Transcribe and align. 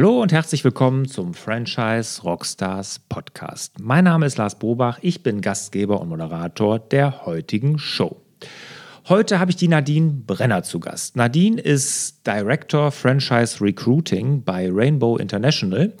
Hallo 0.00 0.22
und 0.22 0.32
herzlich 0.32 0.64
willkommen 0.64 1.06
zum 1.06 1.34
Franchise 1.34 2.22
Rockstars 2.22 3.00
Podcast. 3.10 3.80
Mein 3.80 4.04
Name 4.04 4.24
ist 4.24 4.38
Lars 4.38 4.58
Bobach, 4.58 4.98
ich 5.02 5.22
bin 5.22 5.42
Gastgeber 5.42 6.00
und 6.00 6.08
Moderator 6.08 6.78
der 6.78 7.26
heutigen 7.26 7.78
Show. 7.78 8.16
Heute 9.10 9.38
habe 9.38 9.50
ich 9.50 9.58
die 9.58 9.68
Nadine 9.68 10.22
Brenner 10.26 10.62
zu 10.62 10.80
Gast. 10.80 11.16
Nadine 11.16 11.60
ist 11.60 12.26
Director 12.26 12.90
Franchise 12.92 13.60
Recruiting 13.60 14.42
bei 14.42 14.70
Rainbow 14.72 15.18
International. 15.18 15.92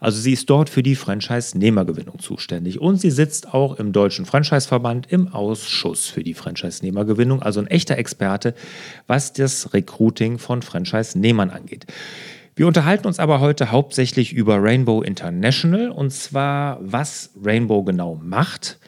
Also 0.00 0.20
sie 0.20 0.34
ist 0.34 0.50
dort 0.50 0.68
für 0.68 0.82
die 0.82 0.94
Franchise-Nehmergewinnung 0.94 2.18
zuständig 2.18 2.78
und 2.82 3.00
sie 3.00 3.10
sitzt 3.10 3.54
auch 3.54 3.78
im 3.78 3.92
Deutschen 3.92 4.26
Franchise-Verband 4.26 5.10
im 5.10 5.28
Ausschuss 5.28 6.08
für 6.08 6.22
die 6.22 6.34
Franchise-Nehmergewinnung, 6.34 7.40
also 7.40 7.60
ein 7.60 7.68
echter 7.68 7.96
Experte, 7.96 8.54
was 9.06 9.32
das 9.32 9.72
Recruiting 9.72 10.36
von 10.38 10.60
Franchise-Nehmern 10.60 11.48
angeht. 11.48 11.86
Wir 12.58 12.66
unterhalten 12.66 13.06
uns 13.06 13.18
aber 13.18 13.40
heute 13.40 13.70
hauptsächlich 13.70 14.32
über 14.32 14.62
Rainbow 14.62 15.02
International 15.02 15.90
und 15.90 16.10
zwar, 16.10 16.78
was 16.80 17.30
Rainbow 17.44 17.84
genau 17.84 18.14
macht, 18.14 18.78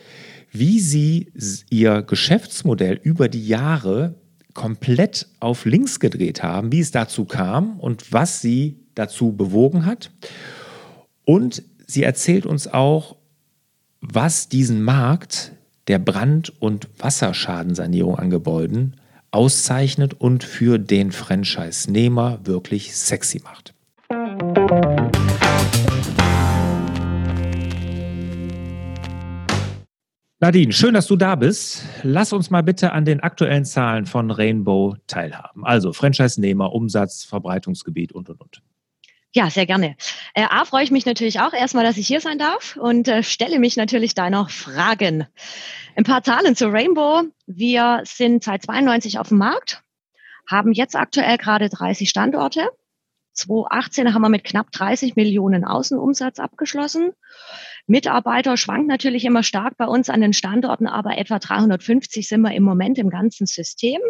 wie 0.50 0.80
sie 0.80 1.30
ihr 1.68 2.00
Geschäftsmodell 2.00 2.98
über 3.02 3.28
die 3.28 3.46
Jahre 3.46 4.14
komplett 4.54 5.26
auf 5.38 5.66
links 5.66 6.00
gedreht 6.00 6.42
haben, 6.42 6.72
wie 6.72 6.80
es 6.80 6.92
dazu 6.92 7.26
kam 7.26 7.78
und 7.78 8.10
was 8.10 8.40
sie 8.40 8.78
dazu 8.94 9.32
bewogen 9.32 9.84
hat. 9.84 10.12
Und 11.26 11.62
sie 11.86 12.04
erzählt 12.04 12.46
uns 12.46 12.72
auch, 12.72 13.16
was 14.00 14.48
diesen 14.48 14.82
Markt 14.82 15.52
der 15.88 15.98
Brand- 15.98 16.54
und 16.58 16.88
Wasserschadensanierung 16.98 18.16
an 18.18 18.30
Gebäuden 18.30 18.94
auszeichnet 19.30 20.14
und 20.14 20.44
für 20.44 20.78
den 20.78 21.12
Franchise-Nehmer 21.12 22.40
wirklich 22.44 22.96
sexy 22.96 23.40
macht. 23.42 23.74
Nadine, 30.40 30.72
schön, 30.72 30.94
dass 30.94 31.08
du 31.08 31.16
da 31.16 31.34
bist. 31.34 31.82
Lass 32.04 32.32
uns 32.32 32.48
mal 32.48 32.62
bitte 32.62 32.92
an 32.92 33.04
den 33.04 33.20
aktuellen 33.20 33.64
Zahlen 33.64 34.06
von 34.06 34.30
Rainbow 34.30 34.94
teilhaben. 35.08 35.64
Also 35.64 35.92
Franchise-Nehmer, 35.92 36.72
Umsatz, 36.72 37.24
Verbreitungsgebiet 37.24 38.12
und, 38.12 38.30
und, 38.30 38.40
und. 38.40 38.62
Ja, 39.34 39.50
sehr 39.50 39.66
gerne. 39.66 39.96
Äh, 40.34 40.44
A, 40.48 40.64
freue 40.64 40.84
ich 40.84 40.90
mich 40.90 41.04
natürlich 41.04 41.40
auch 41.40 41.52
erstmal, 41.52 41.84
dass 41.84 41.98
ich 41.98 42.06
hier 42.06 42.20
sein 42.20 42.38
darf 42.38 42.76
und 42.76 43.08
äh, 43.08 43.22
stelle 43.22 43.58
mich 43.58 43.76
natürlich 43.76 44.14
deiner 44.14 44.48
Fragen. 44.48 45.26
Ein 45.96 46.04
paar 46.04 46.22
Zahlen 46.22 46.56
zu 46.56 46.68
Rainbow. 46.68 47.24
Wir 47.46 48.00
sind 48.04 48.42
seit 48.42 48.62
92 48.62 49.18
auf 49.18 49.28
dem 49.28 49.38
Markt, 49.38 49.82
haben 50.48 50.72
jetzt 50.72 50.96
aktuell 50.96 51.36
gerade 51.36 51.68
30 51.68 52.08
Standorte. 52.08 52.70
2018 53.34 54.14
haben 54.14 54.22
wir 54.22 54.30
mit 54.30 54.44
knapp 54.44 54.72
30 54.72 55.14
Millionen 55.14 55.64
Außenumsatz 55.64 56.38
abgeschlossen. 56.38 57.12
Mitarbeiter 57.86 58.56
schwankt 58.56 58.88
natürlich 58.88 59.24
immer 59.24 59.42
stark 59.42 59.76
bei 59.76 59.86
uns 59.86 60.10
an 60.10 60.20
den 60.20 60.32
Standorten, 60.32 60.86
aber 60.86 61.18
etwa 61.18 61.38
350 61.38 62.26
sind 62.26 62.40
wir 62.40 62.52
im 62.52 62.62
Moment 62.62 62.98
im 62.98 63.10
ganzen 63.10 63.46
System. 63.46 64.00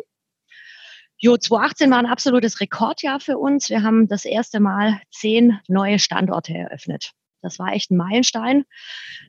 Jo, 1.21 1.37
2018 1.37 1.91
war 1.91 1.99
ein 1.99 2.07
absolutes 2.07 2.61
Rekordjahr 2.61 3.19
für 3.19 3.39
uns. 3.39 3.71
Wir 3.71 3.83
haben 3.83 4.07
das 4.07 4.25
erste 4.25 4.61
Mal 4.61 5.01
zehn 5.11 5.59
neue 5.67 5.99
Standorte 5.99 6.55
eröffnet. 6.55 7.11
Das 7.43 7.59
war 7.59 7.73
echt 7.73 7.91
ein 7.91 7.97
Meilenstein. 7.97 8.65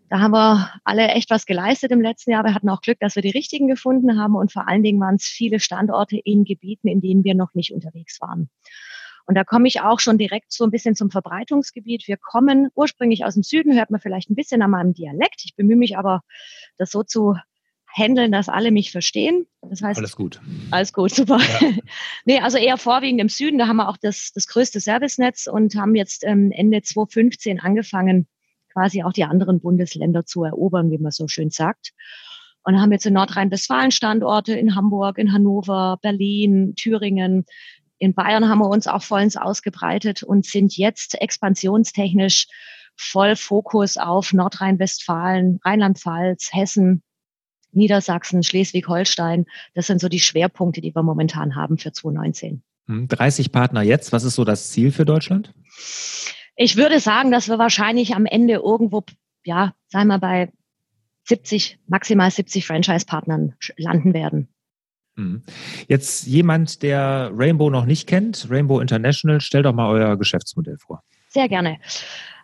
Da 0.07 0.19
haben 0.19 0.31
wir 0.31 0.71
alle 0.83 1.07
echt 1.07 1.31
was 1.31 1.47
geleistet 1.47 1.89
im 1.89 2.01
letzten 2.01 2.29
Jahr. 2.29 2.43
Wir 2.43 2.53
hatten 2.53 2.69
auch 2.69 2.81
Glück, 2.81 2.99
dass 2.99 3.15
wir 3.15 3.23
die 3.23 3.31
richtigen 3.31 3.67
gefunden 3.67 4.19
haben 4.19 4.35
und 4.35 4.51
vor 4.51 4.67
allen 4.67 4.83
Dingen 4.83 4.99
waren 4.99 5.15
es 5.15 5.25
viele 5.25 5.59
Standorte 5.59 6.15
in 6.17 6.43
Gebieten, 6.43 6.87
in 6.87 7.01
denen 7.01 7.23
wir 7.23 7.33
noch 7.33 7.55
nicht 7.55 7.73
unterwegs 7.73 8.21
waren. 8.21 8.51
Und 9.25 9.33
da 9.35 9.43
komme 9.43 9.67
ich 9.67 9.81
auch 9.81 9.99
schon 9.99 10.19
direkt 10.19 10.51
so 10.51 10.65
ein 10.65 10.71
bisschen 10.71 10.95
zum 10.95 11.09
Verbreitungsgebiet. 11.09 12.07
Wir 12.07 12.17
kommen 12.17 12.69
ursprünglich 12.75 13.25
aus 13.25 13.33
dem 13.33 13.43
Süden, 13.43 13.75
hört 13.75 13.89
man 13.89 13.99
vielleicht 13.99 14.29
ein 14.29 14.35
bisschen 14.35 14.61
an 14.61 14.71
meinem 14.71 14.93
Dialekt. 14.93 15.41
Ich 15.43 15.55
bemühe 15.55 15.77
mich 15.77 15.97
aber, 15.97 16.21
das 16.77 16.91
so 16.91 17.01
zu 17.01 17.35
handeln, 17.95 18.31
dass 18.31 18.49
alle 18.49 18.71
mich 18.71 18.91
verstehen. 18.91 19.47
Das 19.61 19.81
heißt, 19.81 19.97
alles 19.97 20.15
gut. 20.15 20.41
Alles 20.71 20.93
gut, 20.93 21.11
super. 21.11 21.39
Ja. 21.39 21.71
nee, 22.25 22.39
also 22.39 22.57
eher 22.57 22.77
vorwiegend 22.77 23.21
im 23.21 23.29
Süden, 23.29 23.57
da 23.57 23.67
haben 23.67 23.77
wir 23.77 23.89
auch 23.89 23.97
das, 23.97 24.31
das 24.33 24.47
größte 24.47 24.79
Servicenetz 24.79 25.47
und 25.47 25.75
haben 25.75 25.95
jetzt 25.95 26.23
ähm, 26.23 26.51
Ende 26.51 26.81
2015 26.81 27.59
angefangen, 27.59 28.27
quasi 28.71 29.03
auch 29.03 29.13
die 29.13 29.23
anderen 29.23 29.59
Bundesländer 29.59 30.25
zu 30.25 30.43
erobern, 30.43 30.91
wie 30.91 30.97
man 30.97 31.11
so 31.11 31.27
schön 31.27 31.49
sagt. 31.49 31.91
Und 32.63 32.79
haben 32.79 32.91
jetzt 32.91 33.05
in 33.05 33.13
Nordrhein-Westfalen 33.13 33.91
Standorte, 33.91 34.53
in 34.53 34.75
Hamburg, 34.75 35.17
in 35.17 35.33
Hannover, 35.33 35.97
Berlin, 36.01 36.75
Thüringen. 36.75 37.45
In 37.97 38.13
Bayern 38.13 38.47
haben 38.47 38.59
wir 38.59 38.69
uns 38.69 38.87
auch 38.87 39.01
vollends 39.01 39.37
ausgebreitet 39.37 40.23
und 40.23 40.45
sind 40.45 40.77
jetzt 40.77 41.19
expansionstechnisch 41.19 42.47
voll 42.95 43.35
Fokus 43.35 43.97
auf 43.97 44.33
Nordrhein-Westfalen, 44.33 45.59
Rheinland-Pfalz, 45.63 46.49
Hessen, 46.51 47.01
Niedersachsen, 47.71 48.43
Schleswig-Holstein. 48.43 49.45
Das 49.73 49.87
sind 49.87 50.01
so 50.01 50.09
die 50.09 50.19
Schwerpunkte, 50.19 50.81
die 50.81 50.95
wir 50.95 51.03
momentan 51.03 51.55
haben 51.55 51.77
für 51.77 51.91
2019. 51.91 52.61
30 52.87 53.45
hm, 53.45 53.51
Partner 53.51 53.81
jetzt. 53.81 54.11
Was 54.11 54.23
ist 54.23 54.35
so 54.35 54.43
das 54.43 54.71
Ziel 54.71 54.91
für 54.91 55.05
Deutschland? 55.05 55.53
Ich 56.55 56.75
würde 56.75 56.99
sagen, 56.99 57.31
dass 57.31 57.47
wir 57.47 57.57
wahrscheinlich 57.57 58.15
am 58.15 58.25
Ende 58.25 58.55
irgendwo, 58.55 59.03
ja, 59.43 59.73
sagen 59.87 60.07
wir 60.07 60.17
bei 60.17 60.51
70, 61.23 61.79
maximal 61.87 62.29
70 62.31 62.65
Franchise-Partnern 62.65 63.55
landen 63.77 64.13
werden. 64.13 64.49
Hm. 65.15 65.43
Jetzt 65.87 66.27
jemand, 66.27 66.81
der 66.81 67.31
Rainbow 67.33 67.69
noch 67.69 67.85
nicht 67.85 68.07
kennt, 68.07 68.47
Rainbow 68.49 68.79
International, 68.79 69.39
stellt 69.41 69.65
doch 69.65 69.73
mal 69.73 69.89
euer 69.89 70.17
Geschäftsmodell 70.17 70.77
vor. 70.77 71.03
Sehr 71.29 71.47
gerne. 71.47 71.77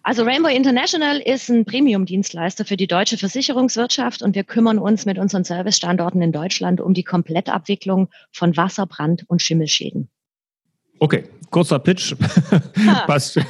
Also 0.08 0.22
Rainbow 0.22 0.50
International 0.50 1.18
ist 1.18 1.50
ein 1.50 1.66
Premium-Dienstleister 1.66 2.64
für 2.64 2.78
die 2.78 2.86
deutsche 2.86 3.18
Versicherungswirtschaft 3.18 4.22
und 4.22 4.36
wir 4.36 4.44
kümmern 4.44 4.78
uns 4.78 5.08
mit 5.08 5.18
unseren 5.18 5.44
Service-Standorten 5.44 6.22
in 6.22 6.32
Deutschland 6.32 6.80
um 6.80 6.94
die 6.94 7.04
Komplettabwicklung 7.04 8.10
von 8.32 8.56
Wasserbrand 8.56 9.28
und 9.28 9.42
Schimmelschäden. 9.42 10.08
Okay, 11.00 11.24
kurzer 11.50 11.80
Pitch. 11.80 12.16
Ah. 12.88 13.06
Passt. 13.08 13.38
ich 13.38 13.44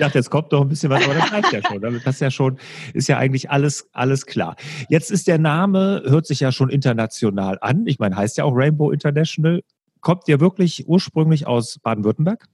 dachte, 0.00 0.18
jetzt 0.18 0.30
kommt 0.30 0.50
noch 0.50 0.62
ein 0.62 0.68
bisschen 0.68 0.90
was, 0.90 1.04
aber 1.04 1.14
das 1.14 1.32
reicht 1.32 1.52
ja 1.52 1.60
schon. 1.62 1.80
Das 1.80 2.14
ist 2.14 2.20
ja 2.20 2.30
schon, 2.32 2.58
ist 2.94 3.06
ja 3.06 3.18
eigentlich 3.18 3.48
alles, 3.48 3.88
alles 3.92 4.26
klar. 4.26 4.56
Jetzt 4.88 5.12
ist 5.12 5.28
der 5.28 5.38
Name, 5.38 6.02
hört 6.06 6.26
sich 6.26 6.40
ja 6.40 6.50
schon 6.50 6.68
international 6.68 7.58
an. 7.60 7.86
Ich 7.86 8.00
meine, 8.00 8.16
heißt 8.16 8.38
ja 8.38 8.44
auch 8.44 8.52
Rainbow 8.56 8.90
International. 8.90 9.62
Kommt 10.00 10.26
ihr 10.26 10.40
wirklich 10.40 10.88
ursprünglich 10.88 11.46
aus 11.46 11.78
Baden-Württemberg? 11.78 12.48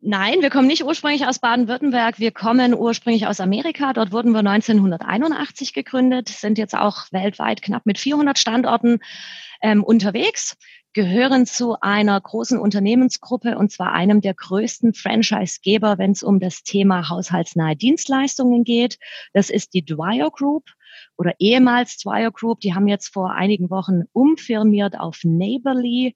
Nein, 0.00 0.42
wir 0.42 0.50
kommen 0.50 0.68
nicht 0.68 0.84
ursprünglich 0.84 1.26
aus 1.26 1.40
Baden-Württemberg. 1.40 2.20
Wir 2.20 2.30
kommen 2.30 2.72
ursprünglich 2.72 3.26
aus 3.26 3.40
Amerika. 3.40 3.92
Dort 3.92 4.12
wurden 4.12 4.30
wir 4.30 4.38
1981 4.38 5.72
gegründet, 5.72 6.28
sind 6.28 6.56
jetzt 6.56 6.76
auch 6.76 7.06
weltweit 7.10 7.62
knapp 7.62 7.84
mit 7.84 7.98
400 7.98 8.38
Standorten 8.38 9.00
ähm, 9.60 9.82
unterwegs, 9.82 10.56
gehören 10.92 11.46
zu 11.46 11.80
einer 11.80 12.20
großen 12.20 12.60
Unternehmensgruppe 12.60 13.58
und 13.58 13.72
zwar 13.72 13.92
einem 13.92 14.20
der 14.20 14.34
größten 14.34 14.94
Franchise-Geber, 14.94 15.98
wenn 15.98 16.12
es 16.12 16.22
um 16.22 16.38
das 16.38 16.62
Thema 16.62 17.08
haushaltsnahe 17.08 17.74
Dienstleistungen 17.74 18.62
geht. 18.62 18.98
Das 19.32 19.50
ist 19.50 19.74
die 19.74 19.84
Dwyer 19.84 20.30
Group 20.30 20.70
oder 21.16 21.34
ehemals 21.40 21.96
Dwyer 21.98 22.30
Group. 22.30 22.60
Die 22.60 22.72
haben 22.72 22.86
jetzt 22.86 23.12
vor 23.12 23.32
einigen 23.32 23.68
Wochen 23.68 24.02
umfirmiert 24.12 24.98
auf 24.98 25.24
Neighborly 25.24 26.14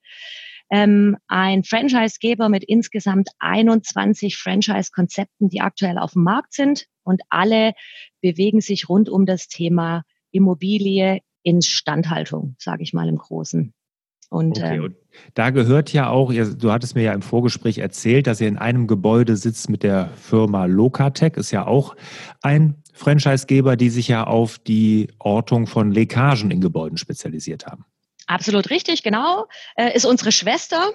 ähm, 0.72 1.19
ein 1.28 1.65
Franchisegeber 1.65 2.49
mit 2.49 2.65
insgesamt 2.65 3.28
21 3.41 4.38
Franchise-Konzepten, 4.38 5.50
die 5.50 5.60
aktuell 5.60 5.99
auf 5.99 6.15
dem 6.15 6.22
Markt 6.22 6.55
sind. 6.55 6.87
Und 7.05 7.21
alle 7.28 7.75
bewegen 8.22 8.62
sich 8.62 8.88
rund 8.88 9.11
um 9.11 9.27
das 9.27 9.49
Thema 9.49 10.03
Immobilie, 10.31 11.21
Instandhaltung, 11.43 12.56
sage 12.59 12.82
ich 12.82 12.94
mal 12.94 13.06
im 13.09 13.19
Großen. 13.19 13.75
Und, 14.31 14.56
okay, 14.56 14.76
ähm, 14.76 14.85
und 14.85 14.97
da 15.35 15.50
gehört 15.50 15.93
ja 15.93 16.08
auch, 16.08 16.32
du 16.32 16.73
hattest 16.73 16.94
mir 16.94 17.02
ja 17.02 17.12
im 17.12 17.20
Vorgespräch 17.20 17.76
erzählt, 17.76 18.26
dass 18.26 18.41
ihr 18.41 18.49
in 18.49 18.56
einem 18.56 18.87
Gebäude 18.87 19.37
sitzt 19.37 19.69
mit 19.69 19.82
der 19.82 20.08
Firma 20.17 20.64
Locatec, 20.64 21.37
ist 21.37 21.50
ja 21.50 21.67
auch 21.67 21.97
ein 22.41 22.76
Franchisegeber, 22.94 23.76
die 23.76 23.91
sich 23.91 24.08
ja 24.08 24.25
auf 24.25 24.58
die 24.58 25.08
Ortung 25.19 25.67
von 25.67 25.91
Leckagen 25.91 26.50
in 26.50 26.62
Gebäuden 26.62 26.97
spezialisiert 26.97 27.67
haben. 27.67 27.85
Absolut 28.32 28.70
richtig, 28.70 29.02
genau. 29.02 29.46
Äh, 29.76 29.94
ist 29.94 30.06
unsere 30.06 30.32
Schwester. 30.32 30.93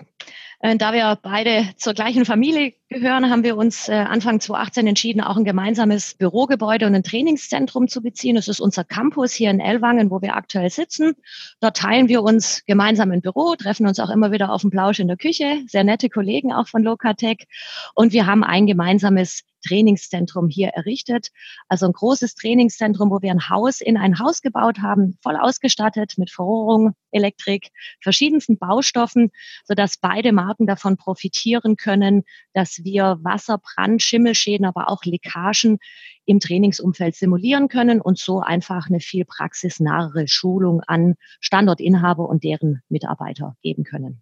Äh, 0.60 0.76
da 0.76 0.92
wir 0.92 1.20
beide 1.22 1.70
zur 1.76 1.94
gleichen 1.94 2.26
Familie 2.26 2.74
gehören, 2.90 3.30
haben 3.30 3.44
wir 3.44 3.56
uns 3.56 3.90
äh, 3.90 3.94
Anfang 3.94 4.40
2018 4.40 4.88
entschieden, 4.88 5.22
auch 5.22 5.38
ein 5.38 5.44
gemeinsames 5.44 6.16
Bürogebäude 6.16 6.88
und 6.88 6.96
ein 6.96 7.04
Trainingszentrum 7.04 7.90
zu 7.90 8.02
beziehen. 8.02 8.36
Das 8.36 8.48
ist 8.48 8.60
unser 8.60 8.84
Campus 8.84 9.34
hier 9.34 9.52
in 9.52 9.60
Ellwangen, 9.60 10.10
wo 10.10 10.20
wir 10.24 10.36
aktuell 10.36 10.72
sitzen. 10.72 11.14
Dort 11.60 11.78
teilen 11.78 12.08
wir 12.08 12.24
uns 12.24 12.64
gemeinsam 12.66 13.12
ein 13.12 13.22
Büro, 13.22 13.56
treffen 13.56 13.86
uns 13.86 14.00
auch 14.00 14.10
immer 14.10 14.32
wieder 14.32 14.52
auf 14.52 14.62
dem 14.62 14.72
Plausch 14.72 15.00
in 15.00 15.08
der 15.08 15.18
Küche. 15.18 15.62
Sehr 15.68 15.84
nette 15.84 16.10
Kollegen 16.10 16.52
auch 16.52 16.68
von 16.68 16.82
Locatec. 16.82 17.46
Und 17.94 18.14
wir 18.14 18.26
haben 18.26 18.44
ein 18.44 18.66
gemeinsames 18.66 19.44
Trainingszentrum 19.66 20.50
hier 20.50 20.70
errichtet. 20.70 21.30
Also 21.68 21.86
ein 21.86 21.94
großes 21.94 22.36
Trainingszentrum, 22.36 23.10
wo 23.10 23.22
wir 23.22 23.32
ein 23.32 23.50
Haus 23.50 23.82
in 23.82 23.98
ein 23.98 24.20
Haus 24.20 24.42
gebaut 24.42 24.80
haben, 24.80 25.18
voll 25.22 25.36
ausgestattet 25.36 26.14
mit 26.18 26.32
Verrohrung, 26.32 26.94
Elektrik, 27.12 27.70
verschiedensten 28.02 28.58
Baustoffen, 28.58 29.32
sodass 29.66 29.98
beide 29.98 30.32
Marken 30.32 30.68
davon 30.68 30.98
profitieren 30.98 31.76
können, 31.76 32.24
dass 32.54 32.84
wir 32.84 33.20
Wasserbrand, 33.22 34.02
Schimmelschäden, 34.02 34.66
aber 34.66 34.90
auch 34.90 35.04
Leckagen 35.04 35.80
im 36.26 36.40
Trainingsumfeld 36.40 37.16
simulieren 37.16 37.70
können 37.70 38.02
und 38.02 38.20
so 38.20 38.42
einfach 38.42 38.88
eine 38.88 39.00
viel 39.00 39.26
praxisnahere 39.26 40.28
Schulung 40.28 40.82
an 40.86 41.16
Standortinhaber 41.40 42.28
und 42.28 42.44
deren 42.44 42.82
Mitarbeiter 42.90 43.56
geben 43.62 43.84
können. 43.84 44.22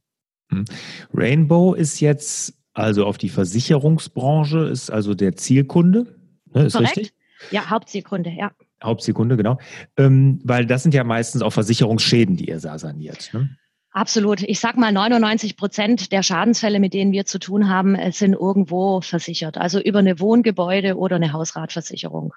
Hm. 0.52 0.66
Rainbow 1.14 1.74
ist 1.74 2.00
jetzt 2.00 2.54
also 2.76 3.06
auf 3.06 3.18
die 3.18 3.30
Versicherungsbranche, 3.30 4.60
ist 4.60 4.92
also 4.92 5.16
der 5.16 5.36
Zielkunde. 5.36 6.16
Ne, 6.54 6.66
ist 6.66 6.74
Korrekt? 6.74 6.98
richtig? 6.98 7.14
Ja, 7.52 7.70
Hauptzielkunde, 7.70 8.30
ja. 8.30 8.52
Hauptzielkunde, 8.84 9.38
genau. 9.38 9.58
Ähm, 9.98 10.40
weil 10.44 10.66
das 10.66 10.84
sind 10.84 10.94
ja 10.94 11.04
meistens 11.04 11.42
auch 11.42 11.52
Versicherungsschäden, 11.52 12.36
die 12.36 12.50
ihr 12.50 12.60
da 12.60 12.78
saniert. 12.78 13.32
Ne? 13.34 13.58
Absolut. 13.92 14.42
Ich 14.44 14.60
sag 14.60 14.78
mal, 14.78 14.92
99 14.92 15.56
Prozent 15.56 16.12
der 16.12 16.22
Schadensfälle, 16.22 16.82
mit 16.82 16.94
denen 16.94 17.14
wir 17.14 17.26
zu 17.26 17.40
tun 17.40 17.70
haben, 17.70 17.96
äh, 17.96 18.12
sind 18.12 18.34
irgendwo 18.34 19.00
versichert. 19.00 19.58
Also 19.58 19.80
über 19.80 20.00
eine 20.00 20.20
Wohngebäude 20.20 20.98
oder 20.98 21.16
eine 21.16 21.32
Hausratversicherung. 21.32 22.34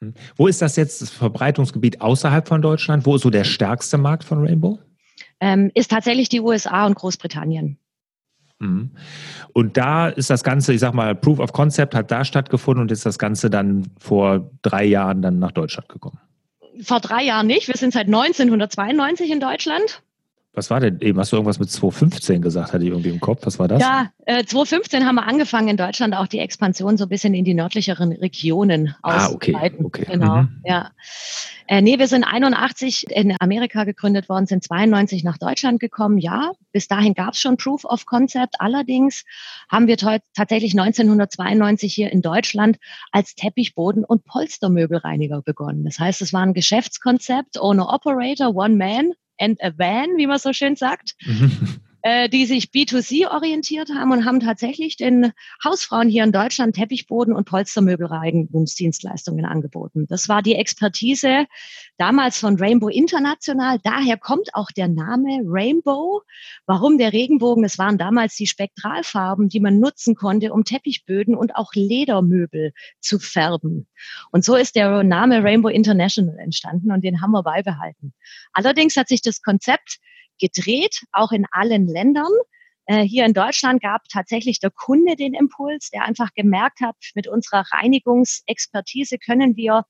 Hm. 0.00 0.12
Wo 0.36 0.46
ist 0.46 0.60
das 0.60 0.76
jetzt 0.76 1.00
das 1.00 1.08
Verbreitungsgebiet 1.08 2.02
außerhalb 2.02 2.46
von 2.46 2.60
Deutschland? 2.60 3.06
Wo 3.06 3.16
ist 3.16 3.22
so 3.22 3.30
der 3.30 3.44
stärkste 3.44 3.96
Markt 3.96 4.24
von 4.24 4.46
Rainbow? 4.46 4.78
Ähm, 5.40 5.70
ist 5.74 5.90
tatsächlich 5.90 6.28
die 6.28 6.40
USA 6.40 6.84
und 6.84 6.96
Großbritannien. 6.96 7.78
Mhm. 8.60 8.90
Und 9.52 9.76
da 9.76 10.08
ist 10.08 10.30
das 10.30 10.44
Ganze, 10.44 10.72
ich 10.72 10.80
sag 10.80 10.94
mal, 10.94 11.14
Proof 11.14 11.40
of 11.40 11.52
Concept 11.52 11.94
hat 11.94 12.10
da 12.10 12.24
stattgefunden 12.24 12.82
und 12.82 12.92
ist 12.92 13.04
das 13.04 13.18
Ganze 13.18 13.50
dann 13.50 13.88
vor 13.98 14.50
drei 14.62 14.84
Jahren 14.84 15.22
dann 15.22 15.38
nach 15.38 15.52
Deutschland 15.52 15.88
gekommen. 15.88 16.18
Vor 16.82 17.00
drei 17.00 17.24
Jahren 17.24 17.46
nicht. 17.46 17.68
Wir 17.68 17.76
sind 17.76 17.92
seit 17.92 18.06
1992 18.06 19.30
in 19.30 19.40
Deutschland. 19.40 20.02
Was 20.52 20.68
war 20.68 20.80
denn 20.80 21.00
eben? 21.00 21.18
Hast 21.20 21.30
du 21.30 21.36
irgendwas 21.36 21.60
mit 21.60 21.70
2015 21.70 22.42
gesagt, 22.42 22.72
hatte 22.72 22.82
ich 22.82 22.90
irgendwie 22.90 23.10
im 23.10 23.20
Kopf? 23.20 23.46
Was 23.46 23.60
war 23.60 23.68
das? 23.68 23.80
Ja, 23.80 24.10
äh, 24.26 24.44
2015 24.44 25.06
haben 25.06 25.14
wir 25.14 25.26
angefangen 25.26 25.68
in 25.68 25.76
Deutschland 25.76 26.14
auch 26.14 26.26
die 26.26 26.40
Expansion 26.40 26.96
so 26.96 27.04
ein 27.04 27.08
bisschen 27.08 27.34
in 27.34 27.44
die 27.44 27.54
nördlicheren 27.54 28.10
Regionen 28.12 28.96
auszuweiten. 29.00 29.84
Ah, 29.84 29.84
okay, 29.86 30.02
okay. 30.02 30.06
Genau, 30.10 30.42
mhm. 30.42 30.60
ja. 30.64 30.90
Äh, 31.68 31.82
nee, 31.82 32.00
wir 32.00 32.08
sind 32.08 32.24
81 32.24 33.08
in 33.10 33.36
Amerika 33.38 33.84
gegründet 33.84 34.28
worden, 34.28 34.46
sind 34.46 34.64
92 34.64 35.22
nach 35.22 35.38
Deutschland 35.38 35.78
gekommen. 35.78 36.18
Ja, 36.18 36.50
bis 36.72 36.88
dahin 36.88 37.14
gab 37.14 37.34
es 37.34 37.40
schon 37.40 37.56
Proof 37.56 37.84
of 37.84 38.06
Concept. 38.06 38.56
Allerdings 38.58 39.24
haben 39.70 39.86
wir 39.86 39.96
tatsächlich 39.96 40.72
1992 40.72 41.94
hier 41.94 42.10
in 42.10 42.22
Deutschland 42.22 42.78
als 43.12 43.36
Teppichboden- 43.36 44.04
und 44.04 44.24
Polstermöbelreiniger 44.24 45.42
begonnen. 45.42 45.84
Das 45.84 46.00
heißt, 46.00 46.22
es 46.22 46.32
war 46.32 46.42
ein 46.42 46.54
Geschäftskonzept, 46.54 47.60
Owner-Operator, 47.60 48.56
One 48.56 48.74
Man 48.74 49.12
and 49.40 49.58
a 49.62 49.72
Van, 49.76 50.16
wie 50.16 50.26
man 50.26 50.38
so 50.38 50.52
schön 50.52 50.76
sagt. 50.76 51.16
Äh, 52.02 52.30
die 52.30 52.46
sich 52.46 52.70
B2C 52.70 53.30
orientiert 53.30 53.90
haben 53.90 54.10
und 54.10 54.24
haben 54.24 54.40
tatsächlich 54.40 54.96
den 54.96 55.32
Hausfrauen 55.62 56.08
hier 56.08 56.24
in 56.24 56.32
Deutschland 56.32 56.74
Teppichboden 56.74 57.34
und 57.34 57.44
Polstermöbelreigentumsdienstleistungen 57.44 59.44
angeboten. 59.44 60.06
Das 60.08 60.26
war 60.26 60.40
die 60.40 60.54
Expertise 60.54 61.44
damals 61.98 62.38
von 62.38 62.56
Rainbow 62.56 62.88
International. 62.88 63.78
Daher 63.84 64.16
kommt 64.16 64.54
auch 64.54 64.70
der 64.70 64.88
Name 64.88 65.42
Rainbow. 65.44 66.22
Warum 66.64 66.96
der 66.96 67.12
Regenbogen? 67.12 67.64
Es 67.64 67.76
waren 67.76 67.98
damals 67.98 68.34
die 68.34 68.46
Spektralfarben, 68.46 69.50
die 69.50 69.60
man 69.60 69.78
nutzen 69.78 70.14
konnte, 70.14 70.54
um 70.54 70.64
Teppichböden 70.64 71.34
und 71.34 71.54
auch 71.54 71.74
Ledermöbel 71.74 72.72
zu 73.00 73.18
färben. 73.18 73.86
Und 74.32 74.42
so 74.42 74.56
ist 74.56 74.74
der 74.74 75.02
Name 75.02 75.44
Rainbow 75.44 75.68
International 75.68 76.38
entstanden 76.38 76.92
und 76.92 77.04
den 77.04 77.20
haben 77.20 77.32
wir 77.32 77.42
beibehalten. 77.42 78.14
Allerdings 78.54 78.96
hat 78.96 79.08
sich 79.08 79.20
das 79.20 79.42
Konzept 79.42 80.00
gedreht, 80.40 81.02
auch 81.12 81.32
in 81.32 81.46
allen 81.52 81.86
Ländern. 81.86 82.32
Äh, 82.86 83.02
hier 83.02 83.24
in 83.24 83.34
Deutschland 83.34 83.82
gab 83.82 84.02
tatsächlich 84.08 84.58
der 84.58 84.70
Kunde 84.70 85.16
den 85.16 85.34
Impuls, 85.34 85.90
der 85.90 86.04
einfach 86.04 86.30
gemerkt 86.34 86.80
hat, 86.80 86.96
mit 87.14 87.28
unserer 87.28 87.64
Reinigungsexpertise 87.72 89.18
können 89.18 89.56
wir 89.56 89.84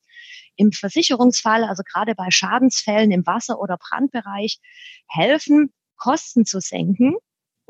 im 0.57 0.73
Versicherungsfall, 0.73 1.65
also 1.65 1.83
gerade 1.83 2.15
bei 2.15 2.31
Schadensfällen 2.31 3.11
im 3.11 3.27
Wasser- 3.27 3.61
oder 3.61 3.79
Brandbereich, 3.79 4.59
helfen, 5.09 5.73
Kosten 5.97 6.45
zu 6.45 6.61
senken 6.61 7.15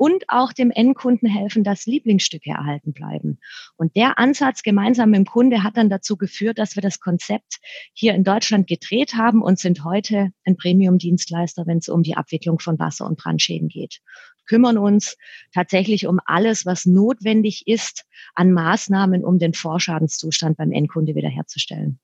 und 0.01 0.23
auch 0.29 0.51
dem 0.51 0.71
Endkunden 0.71 1.29
helfen, 1.29 1.63
dass 1.63 1.85
Lieblingsstücke 1.85 2.49
erhalten 2.49 2.91
bleiben. 2.91 3.37
Und 3.77 3.95
der 3.95 4.17
Ansatz 4.17 4.63
gemeinsam 4.63 5.11
mit 5.11 5.19
dem 5.19 5.25
Kunde 5.25 5.61
hat 5.61 5.77
dann 5.77 5.91
dazu 5.91 6.17
geführt, 6.17 6.57
dass 6.57 6.75
wir 6.75 6.81
das 6.81 6.99
Konzept 6.99 7.59
hier 7.93 8.15
in 8.15 8.23
Deutschland 8.23 8.65
gedreht 8.65 9.13
haben 9.13 9.43
und 9.43 9.59
sind 9.59 9.83
heute 9.83 10.31
ein 10.43 10.57
Premium-Dienstleister, 10.57 11.67
wenn 11.67 11.77
es 11.77 11.87
um 11.87 12.01
die 12.01 12.17
Abwicklung 12.17 12.57
von 12.57 12.79
Wasser- 12.79 13.05
und 13.05 13.19
Brandschäden 13.19 13.67
geht. 13.67 13.99
Kümmern 14.47 14.79
uns 14.79 15.17
tatsächlich 15.53 16.07
um 16.07 16.19
alles, 16.25 16.65
was 16.65 16.87
notwendig 16.87 17.67
ist 17.67 18.05
an 18.33 18.53
Maßnahmen, 18.53 19.23
um 19.23 19.37
den 19.37 19.53
Vorschadenszustand 19.53 20.57
beim 20.57 20.71
Endkunde 20.71 21.13
wiederherzustellen. 21.13 21.99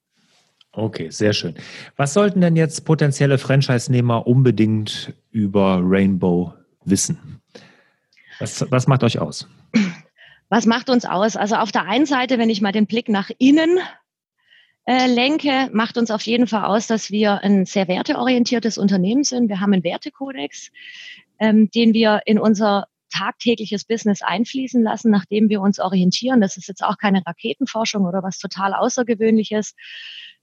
Okay, 0.72 1.10
sehr 1.10 1.34
schön. 1.34 1.56
Was 1.96 2.14
sollten 2.14 2.42
denn 2.42 2.58
jetzt 2.58 2.86
potenzielle 2.86 3.40
Franchise-Nehmer 3.40 4.28
unbedingt 4.28 5.16
über 5.32 5.82
Rainbow 5.84 6.54
wissen? 6.86 7.42
Was, 8.40 8.70
was 8.72 8.88
macht 8.88 9.04
euch 9.04 9.20
aus? 9.20 9.48
Was 10.50 10.66
macht 10.66 10.90
uns 10.90 11.06
aus? 11.06 11.36
Also 11.36 11.56
auf 11.56 11.72
der 11.72 11.86
einen 11.86 12.06
Seite, 12.06 12.38
wenn 12.38 12.50
ich 12.50 12.62
mal 12.62 12.72
den 12.72 12.88
Blick 12.88 13.10
nach 13.10 13.30
innen 13.38 13.80
äh, 14.86 15.08
lenke, 15.08 15.70
macht 15.74 15.98
uns 15.98 16.12
auf 16.12 16.22
jeden 16.22 16.48
Fall 16.48 16.66
aus, 16.66 16.88
dass 16.88 17.12
wir 17.12 17.44
ein 17.44 17.66
sehr 17.66 17.88
werteorientiertes 17.88 18.78
Unternehmen 18.78 19.24
sind. 19.24 19.50
Wir 19.50 19.60
haben 19.60 19.74
einen 19.74 19.84
Wertekodex, 19.84 20.72
ähm, 21.40 21.70
den 21.72 21.94
wir 21.94 22.22
in 22.26 22.40
unser 22.40 22.88
tagtägliches 23.12 23.86
Business 23.86 24.22
einfließen 24.22 24.82
lassen, 24.84 25.12
nachdem 25.12 25.50
wir 25.50 25.62
uns 25.62 25.80
orientieren. 25.80 26.42
Das 26.42 26.58
ist 26.58 26.68
jetzt 26.68 26.84
auch 26.84 26.98
keine 26.98 27.26
Raketenforschung 27.26 28.06
oder 28.06 28.24
was 28.24 28.38
total 28.38 28.74
Außergewöhnliches. 28.74 29.76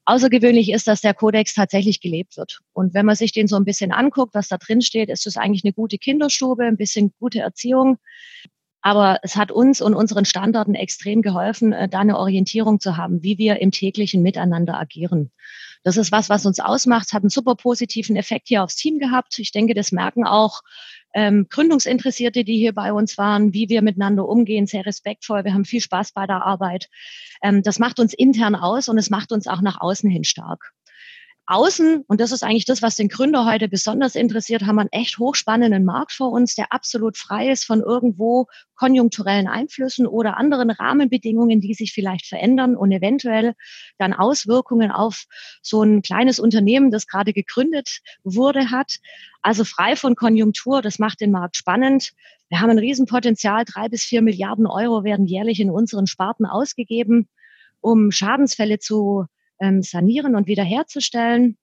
Außergewöhnlich 0.06 0.70
ist, 0.70 0.86
dass 0.86 1.00
der 1.00 1.14
Kodex 1.14 1.54
tatsächlich 1.54 2.00
gelebt 2.00 2.36
wird. 2.36 2.60
Und 2.72 2.92
wenn 2.92 3.06
man 3.06 3.16
sich 3.16 3.32
den 3.32 3.46
so 3.46 3.56
ein 3.56 3.64
bisschen 3.64 3.90
anguckt, 3.90 4.34
was 4.34 4.48
da 4.48 4.58
drin 4.58 4.82
steht, 4.82 5.08
ist 5.08 5.26
es 5.26 5.36
eigentlich 5.36 5.64
eine 5.64 5.72
gute 5.72 5.96
Kinderstube, 5.96 6.64
ein 6.64 6.76
bisschen 6.76 7.12
gute 7.18 7.40
Erziehung. 7.40 7.98
Aber 8.82 9.18
es 9.22 9.34
hat 9.34 9.50
uns 9.50 9.80
und 9.80 9.94
unseren 9.94 10.26
Standorten 10.26 10.74
extrem 10.74 11.22
geholfen, 11.22 11.72
äh, 11.72 11.88
da 11.88 12.00
eine 12.00 12.18
Orientierung 12.18 12.80
zu 12.80 12.98
haben, 12.98 13.22
wie 13.22 13.38
wir 13.38 13.62
im 13.62 13.70
täglichen 13.70 14.20
Miteinander 14.22 14.78
agieren. 14.78 15.30
Das 15.84 15.96
ist 15.96 16.12
was, 16.12 16.28
was 16.28 16.44
uns 16.44 16.60
ausmacht, 16.60 17.14
hat 17.14 17.22
einen 17.22 17.30
super 17.30 17.54
positiven 17.54 18.16
Effekt 18.16 18.48
hier 18.48 18.62
aufs 18.62 18.76
Team 18.76 18.98
gehabt. 18.98 19.38
Ich 19.38 19.52
denke, 19.52 19.72
das 19.72 19.90
merken 19.90 20.26
auch 20.26 20.60
ähm, 21.14 21.46
Gründungsinteressierte, 21.48 22.44
die 22.44 22.56
hier 22.56 22.74
bei 22.74 22.92
uns 22.92 23.16
waren, 23.16 23.54
wie 23.54 23.68
wir 23.68 23.82
miteinander 23.82 24.28
umgehen, 24.28 24.66
sehr 24.66 24.84
respektvoll. 24.84 25.44
Wir 25.44 25.54
haben 25.54 25.64
viel 25.64 25.80
Spaß 25.80 26.12
bei 26.12 26.26
der 26.26 26.44
Arbeit. 26.44 26.88
Ähm, 27.42 27.62
das 27.62 27.78
macht 27.78 28.00
uns 28.00 28.12
intern 28.12 28.54
aus 28.54 28.88
und 28.88 28.98
es 28.98 29.10
macht 29.10 29.32
uns 29.32 29.46
auch 29.46 29.60
nach 29.60 29.80
außen 29.80 30.10
hin 30.10 30.24
stark. 30.24 30.72
Außen, 31.46 32.04
und 32.06 32.22
das 32.22 32.32
ist 32.32 32.42
eigentlich 32.42 32.64
das, 32.64 32.80
was 32.80 32.96
den 32.96 33.08
Gründer 33.08 33.44
heute 33.44 33.68
besonders 33.68 34.14
interessiert, 34.14 34.62
haben 34.62 34.76
wir 34.76 34.80
einen 34.80 34.92
echt 34.92 35.18
hochspannenden 35.18 35.84
Markt 35.84 36.12
vor 36.12 36.32
uns, 36.32 36.54
der 36.54 36.72
absolut 36.72 37.18
frei 37.18 37.50
ist 37.50 37.64
von 37.64 37.80
irgendwo 37.80 38.46
konjunkturellen 38.76 39.46
Einflüssen 39.46 40.06
oder 40.06 40.38
anderen 40.38 40.70
Rahmenbedingungen, 40.70 41.60
die 41.60 41.74
sich 41.74 41.92
vielleicht 41.92 42.26
verändern 42.26 42.76
und 42.76 42.92
eventuell 42.92 43.52
dann 43.98 44.14
Auswirkungen 44.14 44.90
auf 44.90 45.24
so 45.60 45.82
ein 45.82 46.00
kleines 46.00 46.38
Unternehmen, 46.38 46.90
das 46.90 47.06
gerade 47.06 47.34
gegründet 47.34 48.00
wurde, 48.22 48.70
hat. 48.70 48.96
Also 49.42 49.64
frei 49.64 49.96
von 49.96 50.16
Konjunktur, 50.16 50.80
das 50.80 50.98
macht 50.98 51.20
den 51.20 51.30
Markt 51.30 51.56
spannend. 51.56 52.12
Wir 52.48 52.60
haben 52.60 52.70
ein 52.70 52.78
Riesenpotenzial, 52.78 53.66
drei 53.66 53.90
bis 53.90 54.02
vier 54.02 54.22
Milliarden 54.22 54.66
Euro 54.66 55.04
werden 55.04 55.26
jährlich 55.26 55.60
in 55.60 55.70
unseren 55.70 56.06
Sparten 56.06 56.46
ausgegeben, 56.46 57.28
um 57.82 58.10
Schadensfälle 58.10 58.78
zu 58.78 59.26
ähm, 59.64 59.82
sanieren 59.82 60.36
und 60.36 60.46
wiederherzustellen. 60.46 61.56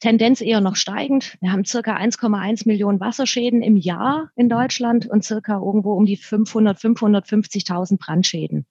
Tendenz 0.00 0.40
eher 0.40 0.60
noch 0.60 0.76
steigend. 0.76 1.36
Wir 1.40 1.50
haben 1.50 1.64
circa 1.64 1.96
1,1 1.96 2.68
Millionen 2.68 3.00
Wasserschäden 3.00 3.62
im 3.62 3.76
Jahr 3.76 4.30
in 4.36 4.48
Deutschland 4.48 5.06
und 5.08 5.24
circa 5.24 5.58
irgendwo 5.58 5.94
um 5.94 6.06
die 6.06 6.16
500, 6.16 6.78
550.000 6.78 7.98
Brandschäden. 7.98 8.66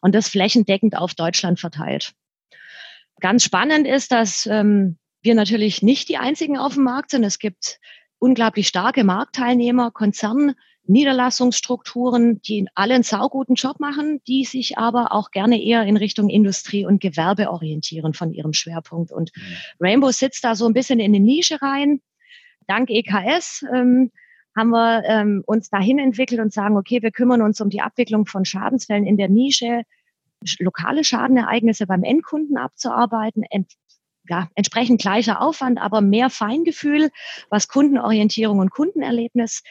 Und 0.00 0.14
das 0.14 0.28
flächendeckend 0.28 0.96
auf 0.96 1.14
Deutschland 1.14 1.60
verteilt. 1.60 2.14
Ganz 3.20 3.44
spannend 3.44 3.86
ist, 3.86 4.10
dass 4.10 4.46
ähm, 4.46 4.96
wir 5.20 5.34
natürlich 5.34 5.82
nicht 5.82 6.08
die 6.08 6.16
einzigen 6.16 6.56
auf 6.56 6.74
dem 6.74 6.84
Markt 6.84 7.10
sind. 7.10 7.24
Es 7.24 7.38
gibt 7.38 7.78
unglaublich 8.18 8.68
starke 8.68 9.04
Marktteilnehmer, 9.04 9.90
Konzerne, 9.90 10.54
Niederlassungsstrukturen, 10.90 12.42
die 12.42 12.66
alle 12.74 12.94
einen 12.94 13.02
sauguten 13.02 13.54
Job 13.54 13.80
machen, 13.80 14.20
die 14.26 14.44
sich 14.44 14.76
aber 14.78 15.12
auch 15.12 15.30
gerne 15.30 15.62
eher 15.62 15.84
in 15.84 15.96
Richtung 15.96 16.28
Industrie 16.28 16.84
und 16.84 17.00
Gewerbe 17.00 17.50
orientieren 17.50 18.12
von 18.12 18.32
ihrem 18.32 18.52
Schwerpunkt. 18.52 19.12
Und 19.12 19.30
mhm. 19.34 19.42
Rainbow 19.80 20.10
sitzt 20.10 20.44
da 20.44 20.54
so 20.54 20.66
ein 20.66 20.74
bisschen 20.74 20.98
in 20.98 21.14
eine 21.14 21.24
Nische 21.24 21.62
rein. 21.62 22.00
Dank 22.66 22.90
EKS 22.90 23.64
ähm, 23.74 24.10
haben 24.56 24.70
wir 24.70 25.04
ähm, 25.06 25.42
uns 25.46 25.70
dahin 25.70 25.98
entwickelt 25.98 26.40
und 26.40 26.52
sagen, 26.52 26.76
okay, 26.76 27.02
wir 27.02 27.12
kümmern 27.12 27.42
uns 27.42 27.60
um 27.60 27.70
die 27.70 27.80
Abwicklung 27.80 28.26
von 28.26 28.44
Schadensfällen 28.44 29.06
in 29.06 29.16
der 29.16 29.28
Nische, 29.28 29.82
lokale 30.58 31.04
Schadenereignisse 31.04 31.86
beim 31.86 32.02
Endkunden 32.02 32.56
abzuarbeiten, 32.56 33.44
ent 33.48 33.72
ja, 34.28 34.48
entsprechend 34.54 35.00
gleicher 35.00 35.40
Aufwand, 35.40 35.80
aber 35.80 36.00
mehr 36.00 36.30
Feingefühl, 36.30 37.10
was 37.48 37.68
Kundenorientierung 37.68 38.58
und 38.58 38.70
Kundenerlebnis 38.70 39.62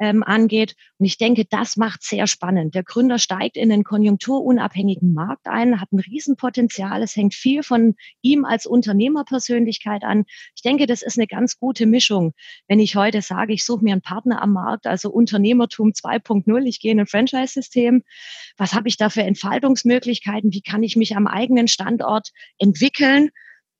ähm, 0.00 0.22
angeht. 0.22 0.74
Und 0.98 1.06
ich 1.06 1.18
denke, 1.18 1.44
das 1.44 1.76
macht 1.76 2.02
sehr 2.02 2.26
spannend. 2.26 2.74
Der 2.74 2.82
Gründer 2.82 3.18
steigt 3.18 3.56
in 3.56 3.68
den 3.68 3.84
konjunkturunabhängigen 3.84 5.12
Markt 5.12 5.46
ein, 5.46 5.80
hat 5.80 5.92
ein 5.92 6.00
Riesenpotenzial. 6.00 7.02
Es 7.02 7.14
hängt 7.14 7.34
viel 7.34 7.62
von 7.62 7.94
ihm 8.22 8.46
als 8.46 8.66
Unternehmerpersönlichkeit 8.66 10.02
an. 10.02 10.24
Ich 10.56 10.62
denke, 10.62 10.86
das 10.86 11.02
ist 11.02 11.18
eine 11.18 11.26
ganz 11.26 11.58
gute 11.58 11.84
Mischung. 11.84 12.32
Wenn 12.66 12.80
ich 12.80 12.96
heute 12.96 13.20
sage, 13.20 13.52
ich 13.52 13.62
suche 13.62 13.84
mir 13.84 13.92
einen 13.92 14.00
Partner 14.00 14.40
am 14.42 14.54
Markt, 14.54 14.86
also 14.86 15.10
Unternehmertum 15.10 15.90
2.0, 15.90 16.64
ich 16.64 16.80
gehe 16.80 16.92
in 16.92 17.00
ein 17.00 17.06
Franchise-System. 17.06 18.02
Was 18.56 18.72
habe 18.72 18.88
ich 18.88 18.96
da 18.96 19.10
für 19.10 19.22
Entfaltungsmöglichkeiten? 19.22 20.52
Wie 20.52 20.62
kann 20.62 20.82
ich 20.82 20.96
mich 20.96 21.14
am 21.14 21.26
eigenen 21.26 21.68
Standort 21.68 22.30
entwickeln? 22.58 23.30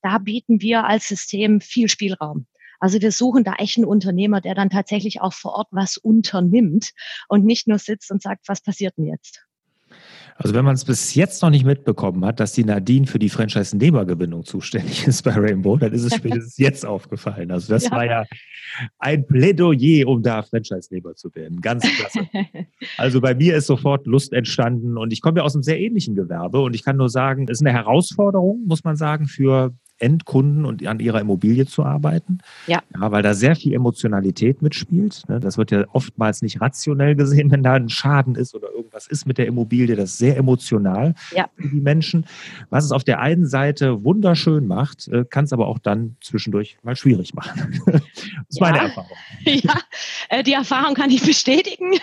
Da 0.03 0.19
bieten 0.19 0.61
wir 0.61 0.85
als 0.85 1.09
System 1.09 1.63
viel 1.63 1.89
Spielraum. 1.89 2.47
Also 2.81 3.01
wir 3.01 3.13
suchen 3.13 3.45
da 3.45 3.55
echt 3.59 3.77
einen 3.77 3.87
Unternehmer, 3.87 4.41
der 4.41 4.55
dann 4.55 4.71
tatsächlich 4.71 5.21
auch 5.21 5.33
vor 5.33 5.53
Ort 5.53 5.69
was 5.71 5.97
unternimmt 5.97 6.93
und 7.29 7.45
nicht 7.45 7.69
nur 7.69 7.79
sitzt 7.79 8.11
und 8.11 8.23
sagt, 8.23 8.49
was 8.49 8.61
passiert 8.61 8.97
denn 8.97 9.07
jetzt? 9.07 9.45
Also 10.37 10.55
wenn 10.55 10.65
man 10.65 10.75
es 10.75 10.87
bis 10.87 11.15
jetzt 11.15 11.43
noch 11.43 11.51
nicht 11.51 11.67
mitbekommen 11.67 12.25
hat, 12.25 12.41
dass 12.41 12.53
die 12.53 12.65
Nadine 12.65 13.07
für 13.07 13.19
die 13.19 13.29
Franchise-Nehmergewinnung 13.29 14.45
zuständig 14.45 15.07
ist 15.07 15.23
bei 15.23 15.33
Rainbow, 15.33 15.77
dann 15.77 15.93
ist 15.93 16.05
es 16.05 16.15
spätestens 16.15 16.57
jetzt 16.57 16.87
aufgefallen. 16.87 17.51
Also 17.51 17.71
das 17.71 17.85
ja. 17.85 17.91
war 17.91 18.07
ja 18.07 18.25
ein 18.99 19.27
Plädoyer, 19.27 20.09
um 20.09 20.23
da 20.23 20.43
Franchise-Nehmer 20.43 21.15
zu 21.15 21.35
werden. 21.35 21.61
Ganz 21.61 21.85
klasse. 21.85 22.27
Also 22.97 23.21
bei 23.21 23.35
mir 23.35 23.57
ist 23.57 23.67
sofort 23.67 24.07
Lust 24.07 24.33
entstanden 24.33 24.97
und 24.97 25.13
ich 25.13 25.21
komme 25.21 25.41
ja 25.41 25.45
aus 25.45 25.55
einem 25.55 25.63
sehr 25.63 25.79
ähnlichen 25.79 26.15
Gewerbe 26.15 26.61
und 26.61 26.75
ich 26.75 26.85
kann 26.85 26.97
nur 26.97 27.11
sagen, 27.11 27.45
es 27.45 27.61
ist 27.61 27.67
eine 27.67 27.77
Herausforderung, 27.77 28.65
muss 28.67 28.85
man 28.85 28.97
sagen, 28.97 29.27
für 29.27 29.75
Endkunden 30.01 30.65
und 30.65 30.87
an 30.87 30.99
ihrer 31.01 31.21
Immobilie 31.21 31.67
zu 31.67 31.85
arbeiten. 31.85 32.39
Ja. 32.67 32.83
ja 32.95 33.11
weil 33.13 33.23
da 33.23 33.35
sehr 33.35 33.57
viel 33.57 33.75
Emotionalität 33.75 34.63
mitspielt. 34.63 35.23
Ne? 35.29 35.41
Das 35.41 35.59
wird 35.59 35.71
ja 35.71 35.85
oftmals 35.93 36.43
nicht 36.43 36.61
rationell 36.61 37.15
gesehen, 37.15 37.51
wenn 37.51 37.63
da 37.63 37.75
ein 37.75 37.89
Schaden 37.89 38.35
ist 38.35 38.55
oder 38.55 38.69
irgendwas 39.01 39.07
ist 39.07 39.27
mit 39.27 39.39
der 39.39 39.47
Immobilie. 39.47 39.97
Das 39.97 40.11
ist 40.11 40.19
sehr 40.19 40.37
emotional 40.37 41.15
ja. 41.35 41.49
für 41.57 41.69
die 41.69 41.81
Menschen. 41.81 42.27
Was 42.71 42.85
es 42.85 42.93
auf 42.93 43.05
der 43.05 43.21
einen 43.21 43.47
Seite 43.47 44.05
wunderschön 44.05 44.67
macht, 44.67 45.09
äh, 45.09 45.25
kann 45.25 45.45
es 45.45 45.53
aber 45.53 45.69
auch 45.69 45.79
dann 45.79 46.17
zwischendurch 46.21 46.79
mal 46.83 46.97
schwierig 46.97 47.35
machen. 47.35 47.81
das 47.87 48.03
ist 48.49 48.61
ja. 48.61 48.67
meine 48.67 48.79
Erfahrung. 48.79 49.17
Ja, 49.61 49.81
äh, 50.29 50.43
die 50.43 50.53
Erfahrung 50.53 50.95
kann 50.95 51.11
ich 51.11 51.23
bestätigen. 51.23 51.95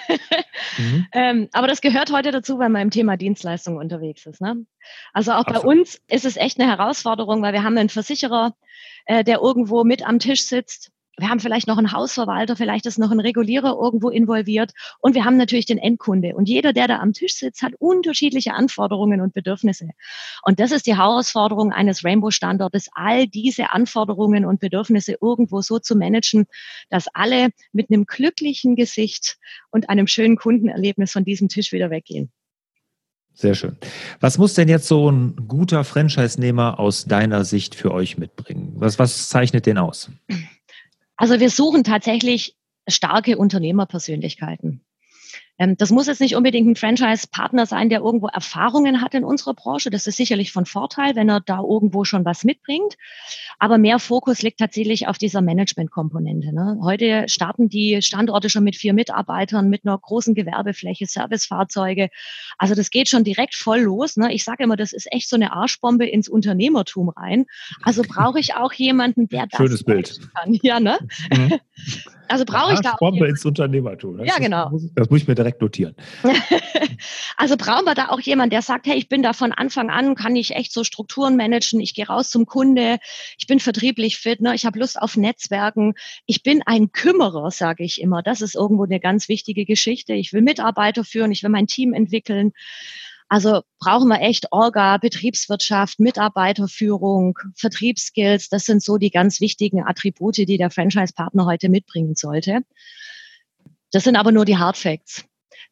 Mhm. 0.77 1.07
ähm, 1.11 1.49
aber 1.53 1.67
das 1.67 1.81
gehört 1.81 2.11
heute 2.11 2.31
dazu, 2.31 2.59
wenn 2.59 2.71
man 2.71 2.83
im 2.83 2.89
Thema 2.89 3.15
Dienstleistung 3.15 3.77
unterwegs 3.77 4.25
ist. 4.25 4.41
Ne? 4.41 4.65
Also 5.13 5.31
auch 5.31 5.45
Absolut. 5.45 5.63
bei 5.63 5.69
uns 5.69 6.01
ist 6.07 6.25
es 6.25 6.35
echt 6.35 6.59
eine 6.59 6.69
Herausforderung, 6.69 7.41
weil 7.41 7.53
wir 7.53 7.63
haben 7.63 7.77
einen 7.77 7.89
Versicherer, 7.89 8.55
äh, 9.05 9.23
der 9.23 9.39
irgendwo 9.39 9.83
mit 9.83 10.05
am 10.05 10.19
Tisch 10.19 10.43
sitzt. 10.43 10.91
Wir 11.19 11.29
haben 11.29 11.39
vielleicht 11.39 11.67
noch 11.67 11.79
einen 11.79 11.91
Hausverwalter, 11.91 12.55
vielleicht 12.55 12.85
ist 12.85 12.99
noch 12.99 13.09
ein 13.09 13.19
Regulierer 13.19 13.75
irgendwo 13.81 14.09
involviert 14.09 14.73
und 14.99 15.15
wir 15.15 15.25
haben 15.25 15.37
natürlich 15.37 15.65
den 15.65 15.79
Endkunde. 15.79 16.35
Und 16.35 16.47
jeder, 16.47 16.73
der 16.73 16.87
da 16.87 16.99
am 16.99 17.13
Tisch 17.13 17.33
sitzt, 17.33 17.63
hat 17.63 17.73
unterschiedliche 17.79 18.53
Anforderungen 18.53 19.21
und 19.21 19.33
Bedürfnisse. 19.33 19.89
Und 20.43 20.59
das 20.59 20.71
ist 20.71 20.85
die 20.85 20.95
Herausforderung 20.95 21.73
eines 21.73 22.05
Rainbow-Standortes, 22.05 22.89
all 22.93 23.25
diese 23.25 23.71
Anforderungen 23.71 24.45
und 24.45 24.59
Bedürfnisse 24.59 25.17
irgendwo 25.19 25.61
so 25.61 25.79
zu 25.79 25.95
managen, 25.95 26.45
dass 26.89 27.07
alle 27.13 27.49
mit 27.71 27.89
einem 27.89 28.05
glücklichen 28.05 28.75
Gesicht 28.75 29.37
und 29.71 29.89
einem 29.89 30.05
schönen 30.05 30.37
Kundenerlebnis 30.37 31.11
von 31.11 31.25
diesem 31.25 31.49
Tisch 31.49 31.71
wieder 31.71 31.89
weggehen. 31.89 32.31
Sehr 33.33 33.53
schön. 33.53 33.77
Was 34.19 34.39
muss 34.39 34.55
denn 34.55 34.67
jetzt 34.67 34.87
so 34.87 35.11
ein 35.11 35.35
guter 35.47 35.83
Franchise-Nehmer 35.83 36.79
aus 36.79 37.05
deiner 37.05 37.45
Sicht 37.45 37.75
für 37.75 37.91
euch 37.91 38.17
mitbringen? 38.17 38.73
Was, 38.77 38.97
was 38.97 39.29
zeichnet 39.29 39.67
den 39.67 39.77
aus? 39.77 40.09
Also 41.17 41.39
wir 41.39 41.49
suchen 41.49 41.83
tatsächlich 41.83 42.55
starke 42.87 43.37
Unternehmerpersönlichkeiten. 43.37 44.86
Ähm, 45.59 45.75
das 45.77 45.91
muss 45.91 46.07
jetzt 46.07 46.21
nicht 46.21 46.35
unbedingt 46.35 46.67
ein 46.67 46.75
Franchise-Partner 46.75 47.65
sein, 47.65 47.89
der 47.89 47.99
irgendwo 47.99 48.27
Erfahrungen 48.27 49.01
hat 49.01 49.13
in 49.13 49.23
unserer 49.23 49.53
Branche. 49.53 49.89
Das 49.89 50.07
ist 50.07 50.17
sicherlich 50.17 50.51
von 50.51 50.65
Vorteil, 50.65 51.15
wenn 51.15 51.29
er 51.29 51.41
da 51.41 51.59
irgendwo 51.59 52.03
schon 52.03 52.25
was 52.25 52.43
mitbringt. 52.43 52.95
Aber 53.59 53.77
mehr 53.77 53.99
Fokus 53.99 54.41
liegt 54.41 54.59
tatsächlich 54.59 55.07
auf 55.07 55.17
dieser 55.17 55.41
Management-Komponente. 55.41 56.53
Ne? 56.53 56.77
Heute 56.81 57.25
starten 57.27 57.69
die 57.69 58.01
Standorte 58.01 58.49
schon 58.49 58.63
mit 58.63 58.75
vier 58.75 58.93
Mitarbeitern, 58.93 59.69
mit 59.69 59.85
einer 59.85 59.97
großen 59.97 60.35
Gewerbefläche, 60.35 61.05
Servicefahrzeuge. 61.05 62.09
Also 62.57 62.75
das 62.75 62.91
geht 62.91 63.09
schon 63.09 63.23
direkt 63.23 63.55
voll 63.55 63.79
los. 63.79 64.17
Ne? 64.17 64.33
Ich 64.33 64.43
sage 64.43 64.63
immer, 64.63 64.75
das 64.75 64.93
ist 64.93 65.11
echt 65.11 65.29
so 65.29 65.35
eine 65.35 65.53
Arschbombe 65.53 66.05
ins 66.07 66.29
Unternehmertum 66.29 67.09
rein. 67.09 67.45
Also 67.81 68.03
brauche 68.07 68.39
ich 68.39 68.55
auch 68.55 68.73
jemanden, 68.73 69.27
der 69.27 69.47
das 69.47 69.57
Schönes 69.57 69.83
Bild. 69.83 70.19
kann. 70.35 70.57
Ja, 70.61 70.79
ne? 70.79 70.99
Mhm. 71.35 71.59
Also 72.29 72.45
brauche 72.45 72.73
ich 72.73 72.81
da 72.81 72.93
auch. 72.93 72.97
Bombe 72.97 73.27
ins 73.27 73.45
Unternehmertum. 73.45 74.17
Das 74.17 74.27
ja, 74.27 74.37
genau. 74.37 74.75
Ist, 74.75 74.91
das 74.95 75.09
muss 75.09 75.21
ich 75.21 75.27
mir 75.27 75.35
direkt 75.35 75.61
notieren. 75.61 75.95
also 77.37 77.57
brauchen 77.57 77.85
wir 77.85 77.95
da 77.95 78.09
auch 78.09 78.19
jemanden, 78.19 78.51
der 78.51 78.61
sagt, 78.61 78.87
hey, 78.87 78.97
ich 78.97 79.09
bin 79.09 79.23
da 79.23 79.33
von 79.33 79.51
Anfang 79.51 79.89
an, 79.89 80.15
kann 80.15 80.35
ich 80.35 80.55
echt 80.55 80.73
so 80.73 80.83
Strukturen 80.83 81.35
managen, 81.35 81.79
ich 81.79 81.93
gehe 81.93 82.07
raus 82.07 82.29
zum 82.29 82.45
Kunde, 82.45 82.97
ich 83.37 83.47
bin 83.47 83.59
vertrieblich 83.59 84.17
fit, 84.17 84.41
ne, 84.41 84.55
ich 84.55 84.65
habe 84.65 84.79
Lust 84.79 85.01
auf 85.01 85.17
Netzwerken, 85.17 85.93
ich 86.25 86.43
bin 86.43 86.61
ein 86.65 86.91
Kümmerer, 86.91 87.51
sage 87.51 87.83
ich 87.83 88.01
immer. 88.01 88.21
Das 88.21 88.41
ist 88.41 88.55
irgendwo 88.55 88.83
eine 88.83 88.99
ganz 88.99 89.29
wichtige 89.29 89.65
Geschichte. 89.65 90.13
Ich 90.13 90.33
will 90.33 90.41
Mitarbeiter 90.41 91.03
führen, 91.03 91.31
ich 91.31 91.43
will 91.43 91.49
mein 91.49 91.67
Team 91.67 91.93
entwickeln. 91.93 92.53
Also 93.29 93.61
brauchen 93.79 94.07
wir 94.07 94.21
echt 94.21 94.51
Orga, 94.51 94.97
Betriebswirtschaft, 94.97 95.99
Mitarbeiterführung, 95.99 97.37
Vertriebsskills. 97.55 98.49
Das 98.49 98.65
sind 98.65 98.81
so 98.81 98.97
die 98.97 99.09
ganz 99.09 99.41
wichtigen 99.41 99.83
Attribute, 99.83 100.37
die 100.37 100.57
der 100.57 100.71
Franchise-Partner 100.71 101.45
heute 101.45 101.69
mitbringen 101.69 102.15
sollte. 102.15 102.61
Das 103.91 104.03
sind 104.03 104.15
aber 104.15 104.31
nur 104.31 104.45
die 104.45 104.57
Hard 104.57 104.77
Facts. 104.77 105.25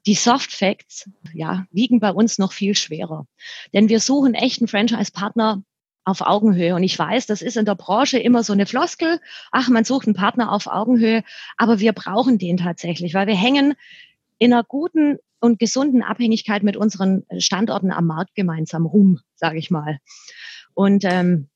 Die 0.05 0.15
Soft 0.15 0.51
Facts, 0.51 1.09
ja, 1.33 1.65
wiegen 1.71 1.99
bei 1.99 2.11
uns 2.11 2.37
noch 2.37 2.51
viel 2.51 2.75
schwerer. 2.75 3.25
Denn 3.73 3.89
wir 3.89 3.99
suchen 3.99 4.33
echten 4.33 4.67
Franchise-Partner 4.67 5.63
auf 6.03 6.21
Augenhöhe. 6.21 6.75
Und 6.75 6.83
ich 6.83 6.97
weiß, 6.97 7.25
das 7.25 7.41
ist 7.41 7.57
in 7.57 7.65
der 7.65 7.75
Branche 7.75 8.19
immer 8.19 8.43
so 8.43 8.53
eine 8.53 8.67
Floskel. 8.67 9.19
Ach, 9.51 9.69
man 9.69 9.83
sucht 9.83 10.05
einen 10.05 10.15
Partner 10.15 10.51
auf 10.51 10.67
Augenhöhe. 10.67 11.23
Aber 11.57 11.79
wir 11.79 11.93
brauchen 11.93 12.37
den 12.37 12.57
tatsächlich, 12.57 13.13
weil 13.13 13.27
wir 13.27 13.35
hängen 13.35 13.73
in 14.37 14.53
einer 14.53 14.63
guten 14.63 15.17
und 15.45 15.59
gesunden 15.59 16.03
Abhängigkeit 16.03 16.63
mit 16.63 16.77
unseren 16.77 17.23
Standorten 17.37 17.91
am 17.91 18.05
Markt 18.05 18.35
gemeinsam 18.35 18.85
rum, 18.85 19.19
sage 19.35 19.57
ich 19.57 19.71
mal. 19.71 19.99
Und 20.73 21.05
ähm, 21.05 21.49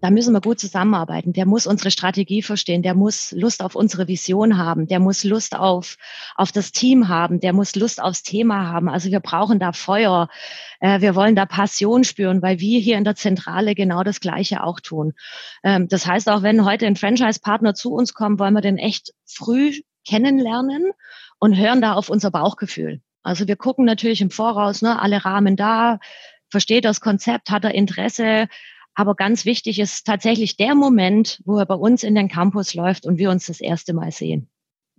da 0.00 0.10
müssen 0.10 0.32
wir 0.32 0.40
gut 0.40 0.58
zusammenarbeiten. 0.58 1.32
Der 1.32 1.46
muss 1.46 1.66
unsere 1.66 1.90
Strategie 1.90 2.42
verstehen, 2.42 2.82
der 2.82 2.94
muss 2.94 3.32
Lust 3.32 3.62
auf 3.62 3.74
unsere 3.74 4.08
Vision 4.08 4.56
haben, 4.56 4.86
der 4.86 4.98
muss 4.98 5.24
Lust 5.24 5.54
auf, 5.54 5.96
auf 6.36 6.52
das 6.52 6.72
Team 6.72 7.08
haben, 7.08 7.40
der 7.40 7.52
muss 7.52 7.76
Lust 7.76 8.02
aufs 8.02 8.22
Thema 8.22 8.66
haben. 8.66 8.88
Also 8.88 9.10
wir 9.10 9.20
brauchen 9.20 9.58
da 9.58 9.72
Feuer, 9.72 10.28
äh, 10.80 11.00
wir 11.00 11.14
wollen 11.14 11.36
da 11.36 11.46
Passion 11.46 12.04
spüren, 12.04 12.40
weil 12.42 12.60
wir 12.60 12.80
hier 12.80 12.96
in 12.96 13.04
der 13.04 13.14
Zentrale 13.14 13.74
genau 13.74 14.02
das 14.02 14.20
Gleiche 14.20 14.62
auch 14.64 14.80
tun. 14.80 15.12
Ähm, 15.62 15.88
das 15.88 16.06
heißt, 16.06 16.28
auch 16.30 16.42
wenn 16.42 16.64
heute 16.64 16.86
ein 16.86 16.96
Franchise-Partner 16.96 17.74
zu 17.74 17.92
uns 17.92 18.14
kommt, 18.14 18.38
wollen 18.38 18.54
wir 18.54 18.62
den 18.62 18.78
echt 18.78 19.12
früh 19.26 19.72
kennenlernen 20.08 20.92
und 21.40 21.56
hören 21.56 21.80
da 21.80 21.94
auf 21.94 22.08
unser 22.08 22.30
Bauchgefühl. 22.30 23.00
Also 23.22 23.48
wir 23.48 23.56
gucken 23.56 23.84
natürlich 23.84 24.20
im 24.20 24.30
Voraus, 24.30 24.82
ne, 24.82 25.00
alle 25.00 25.24
Rahmen 25.24 25.56
da, 25.56 25.98
versteht 26.48 26.84
das 26.84 27.00
Konzept, 27.00 27.50
hat 27.50 27.64
er 27.64 27.74
Interesse. 27.74 28.48
Aber 28.94 29.14
ganz 29.14 29.44
wichtig 29.44 29.78
ist 29.78 30.06
tatsächlich 30.06 30.56
der 30.56 30.74
Moment, 30.74 31.40
wo 31.44 31.58
er 31.58 31.66
bei 31.66 31.74
uns 31.74 32.02
in 32.02 32.14
den 32.14 32.28
Campus 32.28 32.74
läuft 32.74 33.06
und 33.06 33.18
wir 33.18 33.30
uns 33.30 33.46
das 33.46 33.60
erste 33.60 33.92
Mal 33.92 34.12
sehen. 34.12 34.48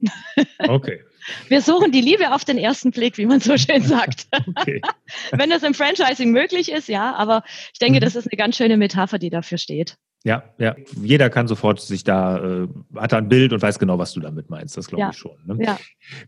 Okay. 0.57 1.01
Wir 1.49 1.61
suchen 1.61 1.91
die 1.91 2.01
Liebe 2.01 2.33
auf 2.33 2.45
den 2.45 2.57
ersten 2.57 2.89
Blick, 2.89 3.19
wie 3.19 3.27
man 3.27 3.39
so 3.39 3.55
schön 3.57 3.83
sagt. 3.83 4.27
Okay. 4.55 4.81
Wenn 5.31 5.51
das 5.51 5.61
im 5.61 5.75
Franchising 5.75 6.31
möglich 6.31 6.71
ist, 6.71 6.87
ja, 6.87 7.13
aber 7.13 7.43
ich 7.73 7.79
denke, 7.79 7.99
mhm. 7.99 8.03
das 8.03 8.15
ist 8.15 8.27
eine 8.27 8.37
ganz 8.37 8.57
schöne 8.57 8.77
Metapher, 8.77 9.19
die 9.19 9.29
dafür 9.29 9.59
steht. 9.59 9.97
Ja, 10.23 10.43
ja. 10.59 10.75
Jeder 11.01 11.29
kann 11.29 11.47
sofort 11.47 11.81
sich 11.81 12.03
da, 12.03 12.37
äh, 12.37 12.67
hat 12.95 13.11
da 13.11 13.17
ein 13.17 13.27
Bild 13.27 13.53
und 13.53 13.61
weiß 13.61 13.79
genau, 13.79 13.97
was 13.97 14.13
du 14.13 14.19
damit 14.19 14.49
meinst. 14.49 14.77
Das 14.77 14.87
glaube 14.87 15.01
ja. 15.01 15.09
ich 15.09 15.17
schon. 15.17 15.37
Ne? 15.45 15.57
Ja. 15.59 15.79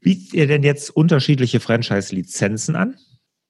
Bietet 0.01 0.33
ihr 0.33 0.47
denn 0.47 0.63
jetzt 0.63 0.89
unterschiedliche 0.89 1.59
Franchise-Lizenzen 1.59 2.75
an? 2.75 2.95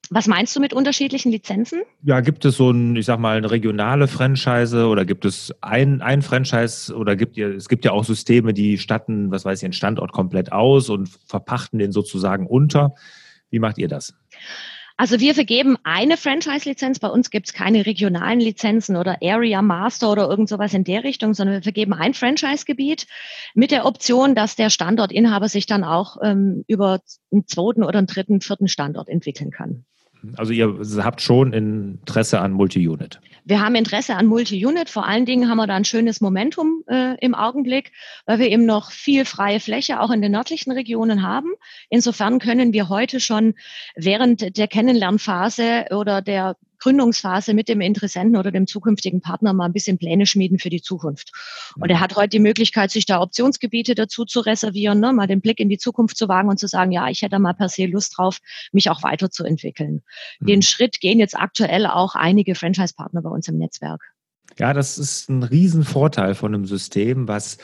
Was 0.10 0.28
meinst 0.28 0.54
du 0.56 0.60
mit 0.60 0.74
unterschiedlichen 0.74 1.32
Lizenzen? 1.32 1.82
Ja, 2.04 2.20
gibt 2.20 2.44
es 2.44 2.58
so 2.58 2.72
ein, 2.72 2.96
ich 2.98 3.06
sag 3.06 3.20
mal, 3.20 3.38
eine 3.38 3.50
regionale 3.50 4.08
Franchise 4.10 4.86
oder 4.88 5.06
gibt 5.06 5.24
es 5.24 5.54
ein, 5.62 6.02
ein 6.02 6.22
Franchise 6.22 6.94
oder 6.94 7.16
gibt 7.16 7.38
ihr, 7.38 7.56
es 7.56 7.70
gibt 7.70 7.86
ja 7.86 7.92
auch 7.92 8.04
Systeme, 8.04 8.54
die 8.54 8.78
statten, 8.78 9.32
was 9.32 9.46
weiß 9.46 9.60
ich, 9.60 9.66
einen 9.66 9.74
Standort 9.74 10.12
komplett 10.12 10.52
aus 10.52 10.90
und 10.90 11.10
verpachten 11.26 11.80
den 11.80 11.94
sozusagen 11.94 12.48
unter. 12.48 12.96
Wie 13.50 13.60
macht 13.60 13.78
ihr 13.78 13.88
das? 13.88 14.14
Also 14.96 15.20
wir 15.20 15.34
vergeben 15.34 15.76
eine 15.84 16.18
Franchise-Lizenz. 16.18 17.00
Bei 17.00 17.08
uns 17.08 17.32
gibt 17.32 17.48
es 17.48 17.54
keine 17.54 17.86
regionalen 17.86 18.40
Lizenzen 18.40 18.96
oder 18.96 19.18
Area 19.24 19.62
Master 19.62 20.12
oder 20.12 20.30
irgend 20.30 20.50
sowas 20.50 20.74
in 20.74 20.84
der 20.84 21.04
Richtung, 21.04 21.34
sondern 21.34 21.58
wir 21.58 21.64
vergeben 21.64 21.94
ein 21.94 22.14
Franchise-Gebiet 22.14 23.08
mit 23.56 23.72
der 23.72 23.86
Option, 23.86 24.36
dass 24.36 24.56
der 24.56 24.70
Standortinhaber 24.70 25.50
sich 25.50 25.66
dann 25.66 25.84
auch 25.84 26.18
ähm, 26.22 26.64
über 26.68 27.02
einen 27.32 27.48
zweiten 27.48 27.84
oder 27.84 27.98
einen 27.98 28.08
dritten, 28.08 28.40
vierten 28.40 28.68
Standort 28.68 29.10
entwickeln 29.10 29.50
kann. 29.50 29.86
Also 30.38 30.53
ihr 30.53 30.80
habt 31.03 31.22
schon 31.22 31.53
Interesse 31.53 32.39
an 32.39 32.51
Multi-Unit. 32.51 33.20
Wir 33.46 33.62
haben 33.62 33.75
Interesse 33.75 34.15
an 34.15 34.27
Multi-Unit. 34.27 34.89
Vor 34.89 35.06
allen 35.06 35.25
Dingen 35.25 35.50
haben 35.50 35.58
wir 35.58 35.68
da 35.68 35.75
ein 35.75 35.84
schönes 35.84 36.22
Momentum 36.22 36.84
äh, 36.88 37.18
im 37.20 37.36
Augenblick, 37.36 37.92
weil 38.25 38.39
wir 38.39 38.50
eben 38.50 38.65
noch 38.65 38.92
viel 38.92 39.25
freie 39.25 39.60
Fläche 39.60 40.00
auch 40.00 40.12
in 40.12 40.22
den 40.22 40.32
nördlichen 40.32 40.72
Regionen 40.72 41.24
haben. 41.24 41.50
Insofern 41.89 42.39
können 42.39 42.72
wir 42.72 42.88
heute 42.88 43.20
schon 43.20 43.56
während 43.96 44.58
der 44.58 44.68
Kennenlernphase 44.68 45.88
oder 45.92 46.22
der 46.22 46.56
Gründungsphase 46.84 47.54
mit 47.54 47.70
dem 47.70 47.80
Interessenten 47.80 48.36
oder 48.36 48.52
dem 48.52 48.68
zukünftigen 48.68 49.22
Partner 49.22 49.54
mal 49.54 49.66
ein 49.66 49.74
bisschen 49.74 49.98
Pläne 49.98 50.25
schmieden 50.25 50.60
für 50.60 50.70
die 50.70 50.82
Zukunft. 50.82 51.32
Und 51.80 51.90
er 51.90 52.02
hat 52.02 52.18
heute 52.18 52.30
die 52.30 52.40
Möglichkeit, 52.40 52.92
sich 52.92 53.06
da 53.06 53.22
Optionsgebiete 53.22 53.96
dazu 53.96 54.25
zu 54.25 54.42
reservieren, 54.42 55.00
ne, 55.00 55.13
mal 55.13 55.28
den 55.28 55.40
Blick 55.40 55.62
in 55.62 55.70
die 55.70 55.78
Zukunft 55.78 56.18
zu 56.18 56.28
wagen 56.28 56.50
und 56.50 56.60
zu 56.60 56.68
sagen, 56.68 56.92
ja, 56.92 57.08
ich 57.08 57.22
hätte 57.22 57.40
mal 57.40 57.54
per 57.54 57.70
se 57.70 57.86
Lust 57.86 58.18
drauf, 58.18 58.40
mich 58.74 58.90
auch 58.90 59.02
weiterzuentwickeln. 59.02 60.04
Mhm. 60.42 60.46
Den 60.46 60.62
Schritt 60.62 61.00
gehen 61.00 61.20
jetzt 61.20 61.38
aktuell 61.38 61.88
auch 61.88 62.16
einige 62.16 62.54
Franchise-Partner 62.54 63.22
bei 63.22 63.30
uns 63.30 63.48
im 63.48 63.58
Netzwerk. 63.58 64.12
Ja, 64.60 64.74
das 64.74 64.98
ist 64.98 65.30
ein 65.30 65.44
Riesenvorteil 65.44 66.36
von 66.36 66.54
einem 66.54 66.66
System, 66.66 67.28
was 67.28 67.58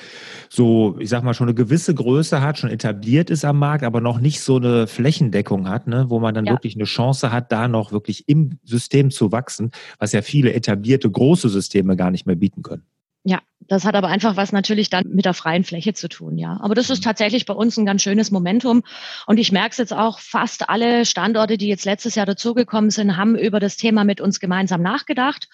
so, 0.50 0.98
ich 1.00 1.10
sag 1.10 1.24
mal, 1.24 1.34
schon 1.34 1.48
eine 1.48 1.56
gewisse 1.56 1.94
Größe 1.94 2.42
hat, 2.42 2.58
schon 2.58 2.70
etabliert 2.70 3.30
ist 3.30 3.46
am 3.46 3.60
Markt, 3.60 3.84
aber 3.84 4.02
noch 4.02 4.20
nicht 4.20 4.42
so 4.42 4.58
eine 4.58 4.88
Flächendeckung 4.88 5.70
hat, 5.70 5.88
ne, 5.88 6.06
wo 6.10 6.20
man 6.20 6.34
dann 6.34 6.46
ja. 6.46 6.54
wirklich 6.54 6.76
eine 6.76 6.86
Chance 6.86 7.32
hat, 7.32 7.52
da 7.52 7.68
noch 7.68 7.92
wirklich 7.92 8.28
im 8.28 8.60
System 8.64 9.12
zu 9.12 9.32
wachsen, 9.32 9.72
was 10.00 10.12
ja 10.12 10.22
viele 10.22 10.54
etablierte 10.54 11.10
große 11.10 11.50
Systeme 11.50 11.96
gar 11.96 12.12
nicht 12.12 12.26
mehr 12.26 12.36
bieten 12.36 12.64
können. 12.64 12.84
Ja, 13.30 13.42
das 13.68 13.86
hat 13.86 13.94
aber 13.94 14.08
einfach 14.08 14.38
was 14.38 14.52
natürlich 14.52 14.90
dann 14.90 15.04
mit 15.10 15.26
der 15.26 15.36
freien 15.36 15.64
Fläche 15.64 15.94
zu 15.94 16.10
tun, 16.10 16.40
ja. 16.40 16.58
Aber 16.62 16.74
das 16.74 16.90
ist 16.90 17.02
mhm. 17.02 17.04
tatsächlich 17.04 17.46
bei 17.46 17.54
uns 17.54 17.78
ein 17.78 17.86
ganz 17.86 18.02
schönes 18.02 18.32
Momentum. 18.32 18.82
Und 19.28 19.38
ich 19.38 19.52
merke 19.52 19.70
es 19.70 19.78
jetzt 19.78 19.94
auch, 19.94 20.18
fast 20.18 20.68
alle 20.68 21.06
Standorte, 21.06 21.60
die 21.60 21.68
jetzt 21.68 21.86
letztes 21.86 22.16
Jahr 22.16 22.26
dazugekommen 22.26 22.90
sind, 22.90 23.18
haben 23.18 23.36
über 23.38 23.60
das 23.60 23.78
Thema 23.78 24.04
mit 24.04 24.20
uns 24.20 24.40
gemeinsam 24.40 24.82
nachgedacht 24.82 25.48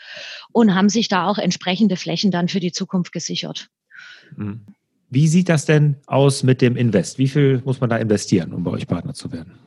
und 0.54 0.74
haben 0.74 0.88
sich 0.88 1.10
da 1.10 1.28
auch 1.28 1.38
entsprechende 1.38 1.98
Flächen 1.98 2.32
dann 2.32 2.48
für 2.48 2.62
die 2.62 2.72
Zukunft 2.72 3.12
gesichert. 3.12 3.68
Mhm. 4.38 4.62
Wie 5.10 5.28
sieht 5.28 5.50
das 5.50 5.66
denn 5.66 5.98
aus 6.08 6.44
mit 6.44 6.62
dem 6.62 6.78
Invest? 6.78 7.18
Wie 7.18 7.28
viel 7.28 7.62
muss 7.66 7.82
man 7.82 7.90
da 7.90 7.98
investieren, 7.98 8.54
um 8.54 8.64
bei 8.64 8.72
euch 8.72 8.88
Partner 8.88 9.14
zu 9.14 9.34
werden? 9.34 9.60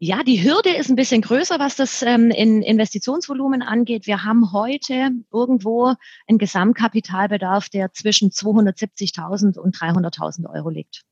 Ja, 0.00 0.22
die 0.22 0.44
Hürde 0.44 0.70
ist 0.70 0.90
ein 0.90 0.96
bisschen 0.96 1.22
größer, 1.22 1.58
was 1.58 1.74
das 1.74 2.02
ähm, 2.02 2.30
in 2.30 2.62
Investitionsvolumen 2.62 3.62
angeht. 3.62 4.06
Wir 4.06 4.24
haben 4.24 4.52
heute 4.52 5.10
irgendwo 5.32 5.94
einen 6.28 6.38
Gesamtkapitalbedarf, 6.38 7.68
der 7.68 7.92
zwischen 7.92 8.30
270.000 8.30 9.58
und 9.58 9.76
300.000 9.76 10.48
Euro 10.54 10.70
liegt. 10.70 11.02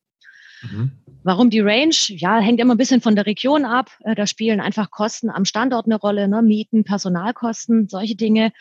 Mhm. 0.62 0.92
Warum 1.24 1.50
die 1.50 1.60
Range? 1.60 1.94
Ja, 2.08 2.38
hängt 2.38 2.60
immer 2.60 2.74
ein 2.74 2.78
bisschen 2.78 3.00
von 3.00 3.16
der 3.16 3.26
Region 3.26 3.64
ab. 3.64 3.90
Äh, 4.04 4.14
da 4.14 4.26
spielen 4.28 4.60
einfach 4.60 4.92
Kosten 4.92 5.30
am 5.30 5.44
Standort 5.44 5.86
eine 5.86 5.96
Rolle, 5.96 6.28
ne? 6.28 6.42
Mieten, 6.42 6.84
Personalkosten, 6.84 7.88
solche 7.88 8.14
Dinge. 8.14 8.52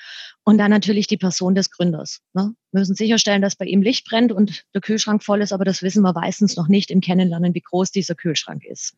Und 0.47 0.59
dann 0.59 0.69
natürlich 0.69 1.07
die 1.07 1.17
Person 1.17 1.55
des 1.55 1.71
Gründers. 1.71 2.21
Ne? 2.33 2.53
Wir 2.71 2.79
müssen 2.79 2.93
sicherstellen, 2.93 3.41
dass 3.41 3.55
bei 3.55 3.65
ihm 3.65 3.81
Licht 3.81 4.07
brennt 4.07 4.31
und 4.31 4.63
der 4.75 4.81
Kühlschrank 4.81 5.23
voll 5.23 5.41
ist, 5.41 5.51
aber 5.51 5.65
das 5.65 5.81
wissen 5.81 6.03
wir 6.03 6.13
meistens 6.13 6.55
noch 6.55 6.67
nicht 6.67 6.91
im 6.91 7.01
Kennenlernen, 7.01 7.55
wie 7.55 7.61
groß 7.61 7.89
dieser 7.89 8.13
Kühlschrank 8.13 8.63
ist. 8.63 8.93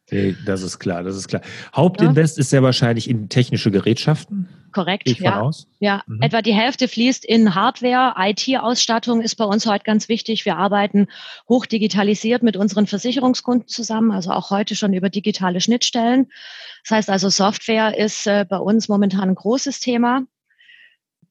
Das 0.46 0.62
ist 0.62 0.80
klar, 0.80 1.04
das 1.04 1.16
ist 1.16 1.30
klar. 1.30 1.42
Hauptinvest 1.74 2.36
ja. 2.36 2.42
ist 2.42 2.50
sehr 2.50 2.64
wahrscheinlich 2.64 3.10
in 3.10 3.30
technische 3.30 3.72
Gerätschaften. 3.72 4.50
Korrekt, 4.74 5.08
ich 5.08 5.20
ja. 5.20 5.40
Aus. 5.40 5.68
Ja, 5.80 6.04
mhm. 6.06 6.22
etwa 6.22 6.42
die 6.42 6.54
Hälfte 6.54 6.90
fließt 6.90 7.24
in 7.24 7.56
Hardware. 7.56 8.16
IT-Ausstattung 8.18 9.22
ist 9.22 9.36
bei 9.36 9.46
uns 9.46 9.66
heute 9.66 9.86
ganz 9.86 10.10
wichtig. 10.10 10.44
Wir 10.44 10.58
arbeiten 10.58 11.08
hochdigitalisiert 11.48 12.44
mit 12.44 12.58
unseren 12.58 12.88
Versicherungskunden 12.88 13.70
zusammen, 13.70 14.12
also 14.12 14.32
auch 14.32 14.50
heute 14.50 14.76
schon 14.76 14.92
über 14.92 15.10
digitale 15.10 15.62
Schnittstellen. 15.62 16.28
Das 16.84 16.98
heißt 16.98 17.10
also, 17.10 17.30
Software 17.30 17.98
ist 17.98 18.28
äh, 18.28 18.46
bei 18.48 18.58
uns 18.58 18.90
momentan 18.90 19.30
ein 19.30 19.36
großes 19.36 19.80
Thema. 19.80 20.24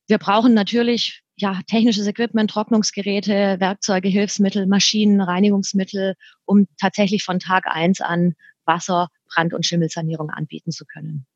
Wir 0.06 0.18
brauchen 0.18 0.54
natürlich 0.54 1.22
ja, 1.36 1.60
technisches 1.66 2.06
Equipment, 2.06 2.50
Trocknungsgeräte, 2.50 3.56
Werkzeuge, 3.58 4.08
Hilfsmittel, 4.08 4.66
Maschinen, 4.66 5.20
Reinigungsmittel, 5.20 6.14
um 6.46 6.66
tatsächlich 6.80 7.24
von 7.24 7.38
Tag 7.38 7.66
eins 7.66 8.00
an 8.00 8.34
Wasser, 8.64 9.08
Brand- 9.32 9.52
und 9.52 9.66
Schimmelsanierung 9.66 10.30
anbieten 10.30 10.70
zu 10.70 10.84
können. 10.86 11.26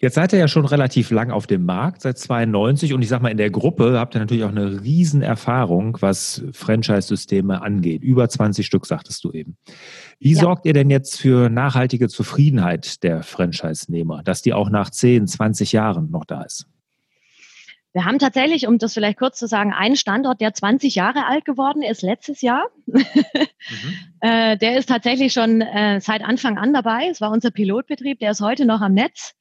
Jetzt 0.00 0.14
seid 0.14 0.32
ihr 0.32 0.38
ja 0.38 0.46
schon 0.46 0.64
relativ 0.64 1.10
lang 1.10 1.32
auf 1.32 1.48
dem 1.48 1.64
Markt, 1.64 2.02
seit 2.02 2.18
92 2.18 2.92
und 2.92 3.02
ich 3.02 3.08
sag 3.08 3.20
mal, 3.20 3.30
in 3.30 3.36
der 3.36 3.50
Gruppe 3.50 3.98
habt 3.98 4.14
ihr 4.14 4.20
natürlich 4.20 4.44
auch 4.44 4.50
eine 4.50 4.80
Riesenerfahrung, 4.82 5.96
was 6.00 6.44
Franchise-Systeme 6.52 7.62
angeht. 7.62 8.04
Über 8.04 8.28
20 8.28 8.64
Stück, 8.64 8.86
sagtest 8.86 9.24
du 9.24 9.32
eben. 9.32 9.56
Wie 10.20 10.34
ja. 10.34 10.40
sorgt 10.40 10.66
ihr 10.66 10.72
denn 10.72 10.88
jetzt 10.88 11.18
für 11.20 11.48
nachhaltige 11.48 12.08
Zufriedenheit 12.08 13.02
der 13.02 13.24
Franchise-Nehmer, 13.24 14.22
dass 14.22 14.40
die 14.40 14.52
auch 14.52 14.70
nach 14.70 14.90
10, 14.90 15.26
20 15.26 15.72
Jahren 15.72 16.12
noch 16.12 16.24
da 16.24 16.42
ist? 16.42 16.68
Wir 17.98 18.04
haben 18.04 18.20
tatsächlich, 18.20 18.68
um 18.68 18.78
das 18.78 18.94
vielleicht 18.94 19.18
kurz 19.18 19.40
zu 19.40 19.48
sagen, 19.48 19.72
einen 19.72 19.96
Standort, 19.96 20.40
der 20.40 20.54
20 20.54 20.94
Jahre 20.94 21.26
alt 21.26 21.44
geworden 21.44 21.82
ist 21.82 22.02
letztes 22.02 22.42
Jahr. 22.42 22.68
mhm. 22.86 23.02
äh, 24.20 24.56
der 24.56 24.78
ist 24.78 24.88
tatsächlich 24.88 25.32
schon 25.32 25.62
äh, 25.62 26.00
seit 26.00 26.22
Anfang 26.22 26.58
an 26.58 26.72
dabei. 26.72 27.08
Es 27.10 27.20
war 27.20 27.32
unser 27.32 27.50
Pilotbetrieb, 27.50 28.20
der 28.20 28.30
ist 28.30 28.40
heute 28.40 28.66
noch 28.66 28.82
am 28.82 28.94
Netz 28.94 29.34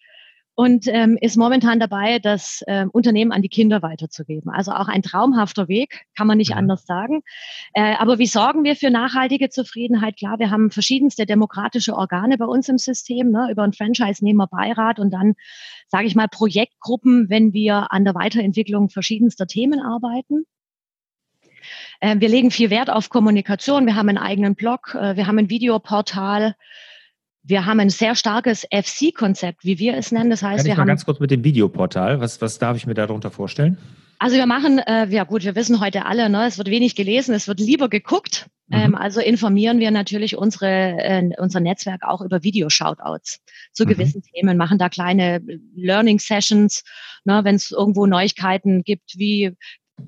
und 0.57 0.87
ähm, 0.87 1.19
ist 1.21 1.37
momentan 1.37 1.79
dabei, 1.79 2.17
das 2.17 2.63
ähm, 2.65 2.89
Unternehmen 2.91 3.31
an 3.31 3.43
die 3.43 3.47
Kinder 3.47 3.83
weiterzugeben. 3.83 4.51
Also 4.51 4.71
auch 4.71 4.87
ein 4.87 5.03
traumhafter 5.03 5.67
Weg, 5.67 6.05
kann 6.17 6.25
man 6.25 6.39
nicht 6.39 6.49
mhm. 6.49 6.57
anders 6.57 6.83
sagen. 6.87 7.21
Äh, 7.73 7.93
aber 7.93 8.17
wie 8.17 8.25
sorgen 8.25 8.63
wir 8.63 8.75
für 8.75 8.89
nachhaltige 8.89 9.49
Zufriedenheit? 9.49 10.17
Klar, 10.17 10.39
wir 10.39 10.49
haben 10.49 10.71
verschiedenste 10.71 11.27
demokratische 11.27 11.93
Organe 11.93 12.39
bei 12.39 12.45
uns 12.45 12.69
im 12.69 12.79
System, 12.79 13.29
ne, 13.29 13.49
über 13.51 13.61
einen 13.61 13.73
Franchise-Nehmer-Beirat 13.73 14.97
und 14.97 15.11
dann, 15.11 15.35
sage 15.89 16.07
ich 16.07 16.15
mal, 16.15 16.27
Projektgruppen, 16.27 17.29
wenn 17.29 17.53
wir 17.53 17.91
an 17.91 18.03
der 18.03 18.15
Weiterentwicklung 18.15 18.89
verschiedenster 18.89 19.45
Themen 19.45 19.79
arbeiten. 19.79 20.45
Äh, 21.99 22.15
wir 22.17 22.29
legen 22.29 22.49
viel 22.49 22.71
Wert 22.71 22.89
auf 22.89 23.09
Kommunikation. 23.09 23.85
Wir 23.85 23.95
haben 23.95 24.09
einen 24.09 24.17
eigenen 24.17 24.55
Blog, 24.55 24.95
äh, 24.95 25.15
wir 25.17 25.27
haben 25.27 25.37
ein 25.37 25.51
Videoportal. 25.51 26.55
Wir 27.47 27.65
haben 27.65 27.79
ein 27.79 27.89
sehr 27.89 28.15
starkes 28.15 28.67
FC-Konzept, 28.71 29.63
wie 29.63 29.79
wir 29.79 29.95
es 29.95 30.11
nennen. 30.11 30.29
Das 30.29 30.43
heißt, 30.43 30.57
Kann 30.57 30.65
wir 30.65 30.71
ich 30.71 30.77
mal 30.77 30.81
haben 30.81 30.87
ganz 30.87 31.05
kurz 31.05 31.21
mit 31.21 31.31
dem 31.31 31.45
Videoportal. 31.45 32.19
Was, 32.19 32.41
was 32.41 32.59
darf 32.59 32.75
ich 32.75 32.85
mir 32.85 32.93
darunter 32.93 33.31
vorstellen? 33.31 33.77
Also 34.19 34.35
wir 34.35 34.47
machen, 34.47 34.79
äh, 34.79 35.07
ja 35.09 35.23
gut, 35.23 35.45
wir 35.45 35.55
wissen 35.55 35.79
heute 35.79 36.05
alle, 36.05 36.29
ne, 36.29 36.45
es 36.45 36.57
wird 36.57 36.69
wenig 36.69 36.95
gelesen, 36.95 37.33
es 37.33 37.47
wird 37.47 37.61
lieber 37.61 37.87
geguckt. 37.87 38.47
Mhm. 38.67 38.77
Ähm, 38.77 38.95
also 38.95 39.21
informieren 39.21 39.79
wir 39.79 39.91
natürlich 39.91 40.35
unsere, 40.35 40.67
äh, 40.67 41.29
unser 41.37 41.61
Netzwerk 41.61 42.03
auch 42.03 42.19
über 42.21 42.43
Video-Shoutouts 42.43 43.39
zu 43.71 43.85
mhm. 43.85 43.89
gewissen 43.89 44.23
Themen, 44.23 44.57
machen 44.57 44.77
da 44.77 44.89
kleine 44.89 45.39
Learning-Sessions, 45.75 46.83
ne, 47.23 47.41
wenn 47.43 47.55
es 47.55 47.71
irgendwo 47.71 48.07
Neuigkeiten 48.07 48.83
gibt, 48.83 49.13
wie 49.17 49.55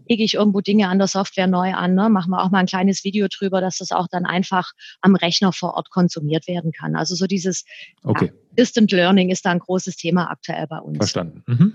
lege 0.08 0.23
ich 0.23 0.36
irgendwo 0.36 0.62
Dinge 0.62 0.88
an 0.88 0.97
der 0.97 1.08
Software 1.08 1.47
neu 1.47 1.73
an, 1.73 1.95
ne? 1.95 2.10
machen 2.10 2.32
wir 2.32 2.43
auch 2.43 2.52
mal 2.52 2.60
ein 2.60 2.65
kleines 2.65 3.04
Video 3.04 3.28
drüber, 3.28 3.62
dass 3.62 3.78
das 3.78 3.91
auch 3.91 4.08
dann 4.08 4.25
einfach 4.25 4.71
am 5.02 5.15
Rechner 5.15 5.54
vor 5.54 5.73
Ort 5.75 5.89
konsumiert 5.89 6.47
werden 6.47 6.71
kann. 6.71 6.95
Also 6.95 7.15
so 7.15 7.28
dieses 7.28 7.65
okay. 8.04 8.25
ja, 8.25 8.32
Distant 8.58 8.91
Learning 8.91 9.30
ist 9.30 9.45
da 9.45 9.52
ein 9.52 9.60
großes 9.60 9.95
Thema 9.97 10.30
aktuell 10.30 10.67
bei 10.67 10.80
uns. 10.80 10.97
Verstanden. 10.97 11.43
Mhm. 11.47 11.73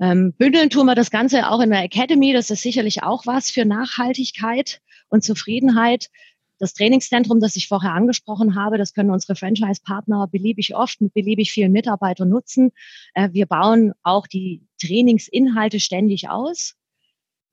Ähm, 0.00 0.32
bündeln 0.36 0.70
tun 0.70 0.86
wir 0.86 0.94
das 0.94 1.10
Ganze 1.10 1.48
auch 1.48 1.60
in 1.60 1.70
der 1.70 1.82
Academy. 1.82 2.32
Das 2.32 2.50
ist 2.50 2.62
sicherlich 2.62 3.02
auch 3.02 3.26
was 3.26 3.50
für 3.50 3.64
Nachhaltigkeit 3.64 4.80
und 5.08 5.22
Zufriedenheit. 5.22 6.10
Das 6.58 6.74
Trainingszentrum, 6.74 7.40
das 7.40 7.56
ich 7.56 7.68
vorher 7.68 7.92
angesprochen 7.92 8.54
habe, 8.54 8.78
das 8.78 8.94
können 8.94 9.10
unsere 9.10 9.34
Franchise-Partner 9.34 10.28
beliebig 10.30 10.74
oft 10.74 11.00
mit 11.00 11.12
beliebig 11.12 11.52
vielen 11.52 11.72
Mitarbeitern 11.72 12.28
nutzen. 12.28 12.70
Äh, 13.14 13.30
wir 13.32 13.46
bauen 13.46 13.92
auch 14.02 14.26
die 14.26 14.66
Trainingsinhalte 14.80 15.80
ständig 15.80 16.28
aus. 16.28 16.74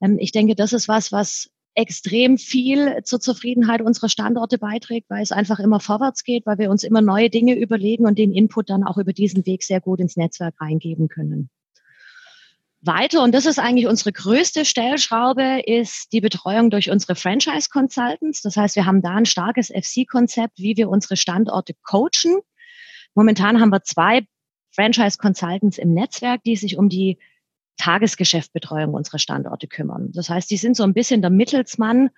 Ähm, 0.02 0.18
ich 0.18 0.32
denke, 0.32 0.54
das 0.54 0.72
ist 0.72 0.88
was, 0.88 1.12
was 1.12 1.50
extrem 1.74 2.36
viel 2.36 3.02
zur 3.04 3.20
Zufriedenheit 3.20 3.80
unserer 3.80 4.10
Standorte 4.10 4.58
beiträgt, 4.58 5.08
weil 5.08 5.22
es 5.22 5.32
einfach 5.32 5.58
immer 5.58 5.80
vorwärts 5.80 6.22
geht, 6.22 6.44
weil 6.44 6.58
wir 6.58 6.70
uns 6.70 6.84
immer 6.84 7.00
neue 7.00 7.30
Dinge 7.30 7.54
überlegen 7.54 8.04
und 8.04 8.18
den 8.18 8.32
Input 8.32 8.68
dann 8.68 8.84
auch 8.84 8.98
über 8.98 9.14
diesen 9.14 9.46
Weg 9.46 9.62
sehr 9.62 9.80
gut 9.80 10.00
ins 10.00 10.16
Netzwerk 10.16 10.60
reingeben 10.60 11.08
können. 11.08 11.48
Weiter, 12.84 13.22
und 13.22 13.32
das 13.32 13.46
ist 13.46 13.60
eigentlich 13.60 13.86
unsere 13.86 14.12
größte 14.12 14.64
Stellschraube, 14.64 15.62
ist 15.64 16.12
die 16.12 16.20
Betreuung 16.20 16.68
durch 16.68 16.90
unsere 16.90 17.14
Franchise 17.14 17.68
Consultants. 17.72 18.42
Das 18.42 18.56
heißt, 18.56 18.74
wir 18.74 18.86
haben 18.86 19.02
da 19.02 19.14
ein 19.14 19.24
starkes 19.24 19.68
FC-Konzept, 19.68 20.58
wie 20.58 20.76
wir 20.76 20.90
unsere 20.90 21.16
Standorte 21.16 21.74
coachen. 21.84 22.40
Momentan 23.14 23.60
haben 23.60 23.70
wir 23.70 23.84
zwei 23.84 24.26
Franchise 24.72 25.16
Consultants 25.16 25.78
im 25.78 25.94
Netzwerk, 25.94 26.42
die 26.42 26.56
sich 26.56 26.76
um 26.76 26.88
die 26.88 27.18
Tagesgeschäftbetreuung 27.76 28.94
unserer 28.94 29.18
Standorte 29.18 29.66
kümmern. 29.66 30.10
Das 30.12 30.28
heißt, 30.28 30.50
die 30.50 30.56
sind 30.56 30.76
so 30.76 30.82
ein 30.82 30.94
bisschen 30.94 31.20
der 31.20 31.30
Mittelsmann, 31.30 32.10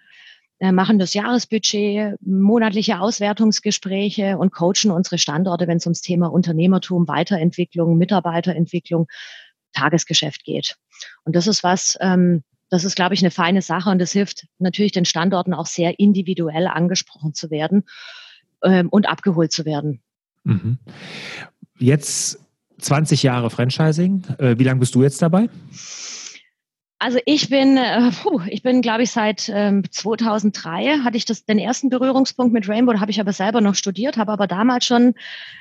äh, 0.61 0.73
machen 0.73 0.99
das 0.99 1.15
Jahresbudget, 1.15 2.17
monatliche 2.21 3.01
Auswertungsgespräche 3.01 4.39
und 4.39 4.53
coachen 4.53 4.91
unsere 4.91 5.19
Standorte, 5.19 5.67
wenn 5.67 5.79
es 5.79 5.87
ums 5.87 6.01
Thema 6.01 6.29
Unternehmertum, 6.29 7.09
Weiterentwicklung, 7.09 7.99
Mitarbeiterentwicklung, 7.99 9.07
Tagesgeschäft 9.73 10.45
geht. 10.45 10.77
Und 11.25 11.35
das 11.35 11.47
ist 11.47 11.65
was, 11.65 11.97
ähm, 12.01 12.45
das 12.71 12.85
ist, 12.85 12.97
glaube 12.97 13.15
ich, 13.15 13.21
eine 13.21 13.31
feine 13.31 13.63
Sache 13.63 13.91
und 13.91 13.99
das 13.99 14.13
hilft 14.13 14.47
natürlich 14.59 14.93
den 14.93 15.05
Standorten 15.05 15.55
auch 15.55 15.67
sehr 15.67 15.99
individuell 15.99 16.67
angesprochen 16.67 17.35
zu 17.35 17.51
werden 17.51 17.85
ähm, 18.63 18.89
und 18.89 19.09
abgeholt 19.09 19.53
zu 19.53 19.65
werden. 19.65 20.03
Mhm. 20.45 20.79
Jetzt 21.79 22.44
20 22.85 23.23
Jahre 23.23 23.51
Franchising. 23.51 24.25
Äh, 24.39 24.59
wie 24.59 24.65
lange 24.65 24.81
bist 24.81 24.95
du 24.95 25.03
jetzt 25.03 25.21
dabei? 25.23 25.49
Also 26.99 27.19
ich 27.27 27.51
bin, 27.51 27.77
äh, 27.77 28.11
puh, 28.23 28.41
ich 28.49 28.63
bin, 28.63 28.81
glaube 28.81 29.03
ich, 29.03 29.11
seit 29.11 29.51
ähm, 29.53 29.83
2003 29.91 31.01
hatte 31.01 31.17
ich 31.17 31.25
das, 31.25 31.45
den 31.45 31.59
ersten 31.59 31.91
Berührungspunkt 31.91 32.53
mit 32.53 32.69
Rainbow, 32.69 32.93
da 32.93 33.01
habe 33.01 33.11
ich 33.11 33.21
aber 33.21 33.33
selber 33.33 33.61
noch 33.61 33.75
studiert, 33.75 34.17
habe 34.17 34.33
aber 34.33 34.47
damals 34.47 34.87
schon 34.87 35.15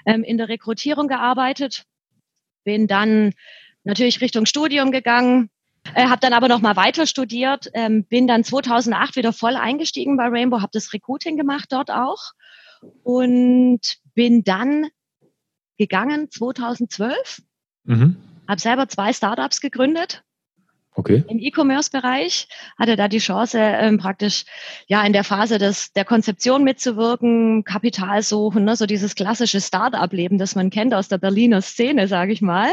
ähm, 0.05 0.23
in 0.23 0.37
der 0.37 0.47
Rekrutierung 0.47 1.07
gearbeitet, 1.07 1.83
bin 2.63 2.87
dann 2.87 3.33
natürlich 3.83 4.21
Richtung 4.21 4.45
Studium 4.45 4.91
gegangen, 4.91 5.49
äh, 5.95 6.07
habe 6.07 6.21
dann 6.21 6.33
aber 6.33 6.47
noch 6.47 6.61
mal 6.61 6.77
weiter 6.77 7.05
studiert, 7.07 7.69
ähm, 7.73 8.05
bin 8.05 8.27
dann 8.27 8.43
2008 8.43 9.17
wieder 9.17 9.33
voll 9.33 9.55
eingestiegen 9.55 10.15
bei 10.15 10.27
Rainbow, 10.27 10.61
habe 10.61 10.71
das 10.71 10.93
Recruiting 10.93 11.35
gemacht 11.35 11.65
dort 11.71 11.91
auch 11.91 12.31
und 13.03 13.81
bin 14.13 14.43
dann 14.43 14.87
gegangen 15.77 16.29
2012. 16.29 17.41
Mhm. 17.85 18.17
Habe 18.47 18.61
selber 18.61 18.87
zwei 18.87 19.13
Startups 19.13 19.61
gegründet. 19.61 20.23
Okay. 20.95 21.23
Im 21.27 21.39
E-Commerce-Bereich 21.39 22.47
hatte 22.77 22.95
da 22.95 23.07
die 23.07 23.17
Chance, 23.17 23.57
ähm, 23.59 23.97
praktisch 23.97 24.45
ja 24.87 25.03
in 25.03 25.13
der 25.13 25.23
Phase 25.23 25.57
des, 25.57 25.91
der 25.93 26.05
Konzeption 26.05 26.63
mitzuwirken, 26.63 27.63
Kapital 27.63 28.21
suchen, 28.21 28.63
ne, 28.63 28.75
so 28.75 28.85
dieses 28.85 29.15
klassische 29.15 29.59
Start-up-Leben, 29.59 30.37
das 30.37 30.55
man 30.55 30.69
kennt 30.69 30.93
aus 30.93 31.07
der 31.07 31.17
Berliner 31.17 31.61
Szene, 31.61 32.07
sage 32.07 32.31
ich 32.31 32.41
mal 32.43 32.71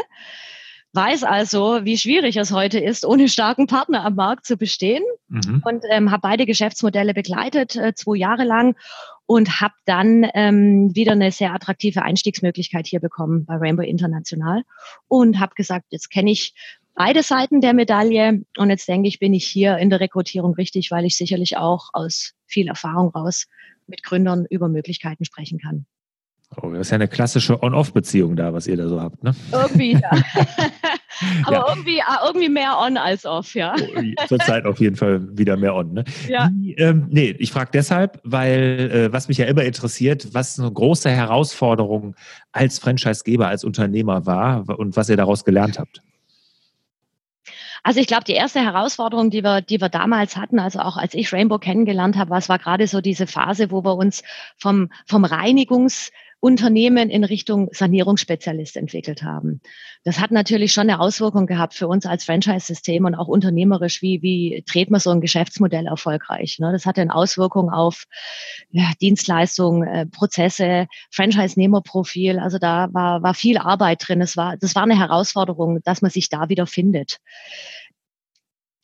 weiß 0.92 1.24
also, 1.24 1.84
wie 1.84 1.96
schwierig 1.96 2.36
es 2.36 2.50
heute 2.50 2.80
ist, 2.80 3.04
ohne 3.04 3.28
starken 3.28 3.66
Partner 3.66 4.04
am 4.04 4.16
Markt 4.16 4.46
zu 4.46 4.56
bestehen 4.56 5.04
mhm. 5.28 5.62
und 5.64 5.84
ähm, 5.90 6.10
habe 6.10 6.22
beide 6.22 6.46
Geschäftsmodelle 6.46 7.14
begleitet, 7.14 7.76
äh, 7.76 7.94
zwei 7.94 8.16
Jahre 8.16 8.44
lang 8.44 8.76
und 9.26 9.60
habe 9.60 9.74
dann 9.84 10.26
ähm, 10.34 10.90
wieder 10.94 11.12
eine 11.12 11.30
sehr 11.30 11.54
attraktive 11.54 12.02
Einstiegsmöglichkeit 12.02 12.86
hier 12.86 13.00
bekommen 13.00 13.44
bei 13.44 13.56
Rainbow 13.56 13.82
International 13.82 14.64
und 15.06 15.38
habe 15.38 15.54
gesagt, 15.54 15.86
jetzt 15.90 16.10
kenne 16.10 16.32
ich 16.32 16.54
beide 16.94 17.22
Seiten 17.22 17.60
der 17.60 17.72
Medaille 17.72 18.42
und 18.56 18.70
jetzt 18.70 18.88
denke 18.88 19.08
ich, 19.08 19.20
bin 19.20 19.32
ich 19.32 19.46
hier 19.46 19.78
in 19.78 19.90
der 19.90 20.00
Rekrutierung 20.00 20.54
richtig, 20.54 20.90
weil 20.90 21.04
ich 21.04 21.16
sicherlich 21.16 21.56
auch 21.56 21.90
aus 21.92 22.34
viel 22.46 22.66
Erfahrung 22.66 23.10
raus 23.10 23.46
mit 23.86 24.02
Gründern 24.02 24.46
über 24.50 24.68
Möglichkeiten 24.68 25.24
sprechen 25.24 25.58
kann. 25.58 25.86
Oh, 26.62 26.70
das 26.70 26.82
ist 26.82 26.90
ja 26.90 26.96
eine 26.96 27.08
klassische 27.08 27.62
On-Off-Beziehung 27.62 28.36
da, 28.36 28.52
was 28.52 28.66
ihr 28.66 28.76
da 28.76 28.88
so 28.88 29.00
habt, 29.00 29.22
ne? 29.22 29.34
Irgendwie, 29.52 29.92
ja. 29.92 30.10
Aber 31.44 31.56
ja. 31.56 31.66
irgendwie, 31.68 32.02
ah, 32.02 32.20
irgendwie 32.26 32.48
mehr 32.48 32.78
on 32.78 32.96
als 32.96 33.26
off, 33.26 33.54
ja. 33.54 33.74
Oh, 33.78 34.26
zurzeit 34.26 34.64
auf 34.64 34.80
jeden 34.80 34.96
Fall 34.96 35.20
wieder 35.36 35.56
mehr 35.56 35.74
on, 35.74 35.92
ne? 35.92 36.04
Ja. 36.28 36.50
Wie, 36.52 36.74
ähm, 36.74 37.06
nee, 37.10 37.34
ich 37.38 37.52
frage 37.52 37.70
deshalb, 37.72 38.20
weil 38.24 38.90
äh, 38.92 39.12
was 39.12 39.28
mich 39.28 39.38
ja 39.38 39.46
immer 39.46 39.64
interessiert, 39.64 40.28
was 40.32 40.58
eine 40.58 40.70
große 40.70 41.10
Herausforderung 41.10 42.14
als 42.52 42.78
Franchisegeber, 42.78 43.48
als 43.48 43.64
Unternehmer 43.64 44.26
war 44.26 44.64
und 44.78 44.96
was 44.96 45.08
ihr 45.08 45.16
daraus 45.16 45.44
gelernt 45.44 45.78
habt. 45.78 46.00
Also 47.82 47.98
ich 47.98 48.06
glaube, 48.06 48.24
die 48.24 48.34
erste 48.34 48.60
Herausforderung, 48.60 49.30
die 49.30 49.42
wir, 49.42 49.62
die 49.62 49.80
wir 49.80 49.88
damals 49.88 50.36
hatten, 50.36 50.58
also 50.58 50.80
auch 50.80 50.98
als 50.98 51.14
ich 51.14 51.32
Rainbow 51.32 51.58
kennengelernt 51.58 52.18
habe, 52.18 52.30
was 52.30 52.50
war 52.50 52.58
gerade 52.58 52.86
so 52.86 53.00
diese 53.00 53.26
Phase, 53.26 53.70
wo 53.70 53.82
wir 53.84 53.96
uns 53.96 54.22
vom, 54.58 54.90
vom 55.06 55.24
Reinigungs 55.24 56.10
Unternehmen 56.40 57.10
in 57.10 57.22
Richtung 57.22 57.68
Sanierungsspezialist 57.70 58.76
entwickelt 58.76 59.22
haben. 59.22 59.60
Das 60.04 60.18
hat 60.18 60.30
natürlich 60.30 60.72
schon 60.72 60.88
eine 60.88 60.98
Auswirkung 60.98 61.46
gehabt 61.46 61.74
für 61.74 61.86
uns 61.86 62.06
als 62.06 62.24
Franchise-System 62.24 63.04
und 63.04 63.14
auch 63.14 63.28
unternehmerisch, 63.28 64.00
wie, 64.00 64.22
wie 64.22 64.64
dreht 64.66 64.90
man 64.90 65.00
so 65.00 65.10
ein 65.10 65.20
Geschäftsmodell 65.20 65.86
erfolgreich. 65.86 66.58
Ne? 66.58 66.72
Das 66.72 66.86
hatte 66.86 67.02
eine 67.02 67.14
Auswirkung 67.14 67.70
auf 67.70 68.04
ja, 68.70 68.90
Dienstleistungen, 69.02 69.86
äh, 69.86 70.06
Prozesse, 70.06 70.86
Franchise-Nehmerprofil. 71.10 72.38
Also 72.38 72.58
da 72.58 72.88
war, 72.92 73.22
war 73.22 73.34
viel 73.34 73.58
Arbeit 73.58 74.08
drin. 74.08 74.22
Es 74.22 74.38
war, 74.38 74.56
das 74.56 74.74
war 74.74 74.84
eine 74.84 74.98
Herausforderung, 74.98 75.80
dass 75.84 76.00
man 76.00 76.10
sich 76.10 76.30
da 76.30 76.48
wieder 76.48 76.66
findet. 76.66 77.18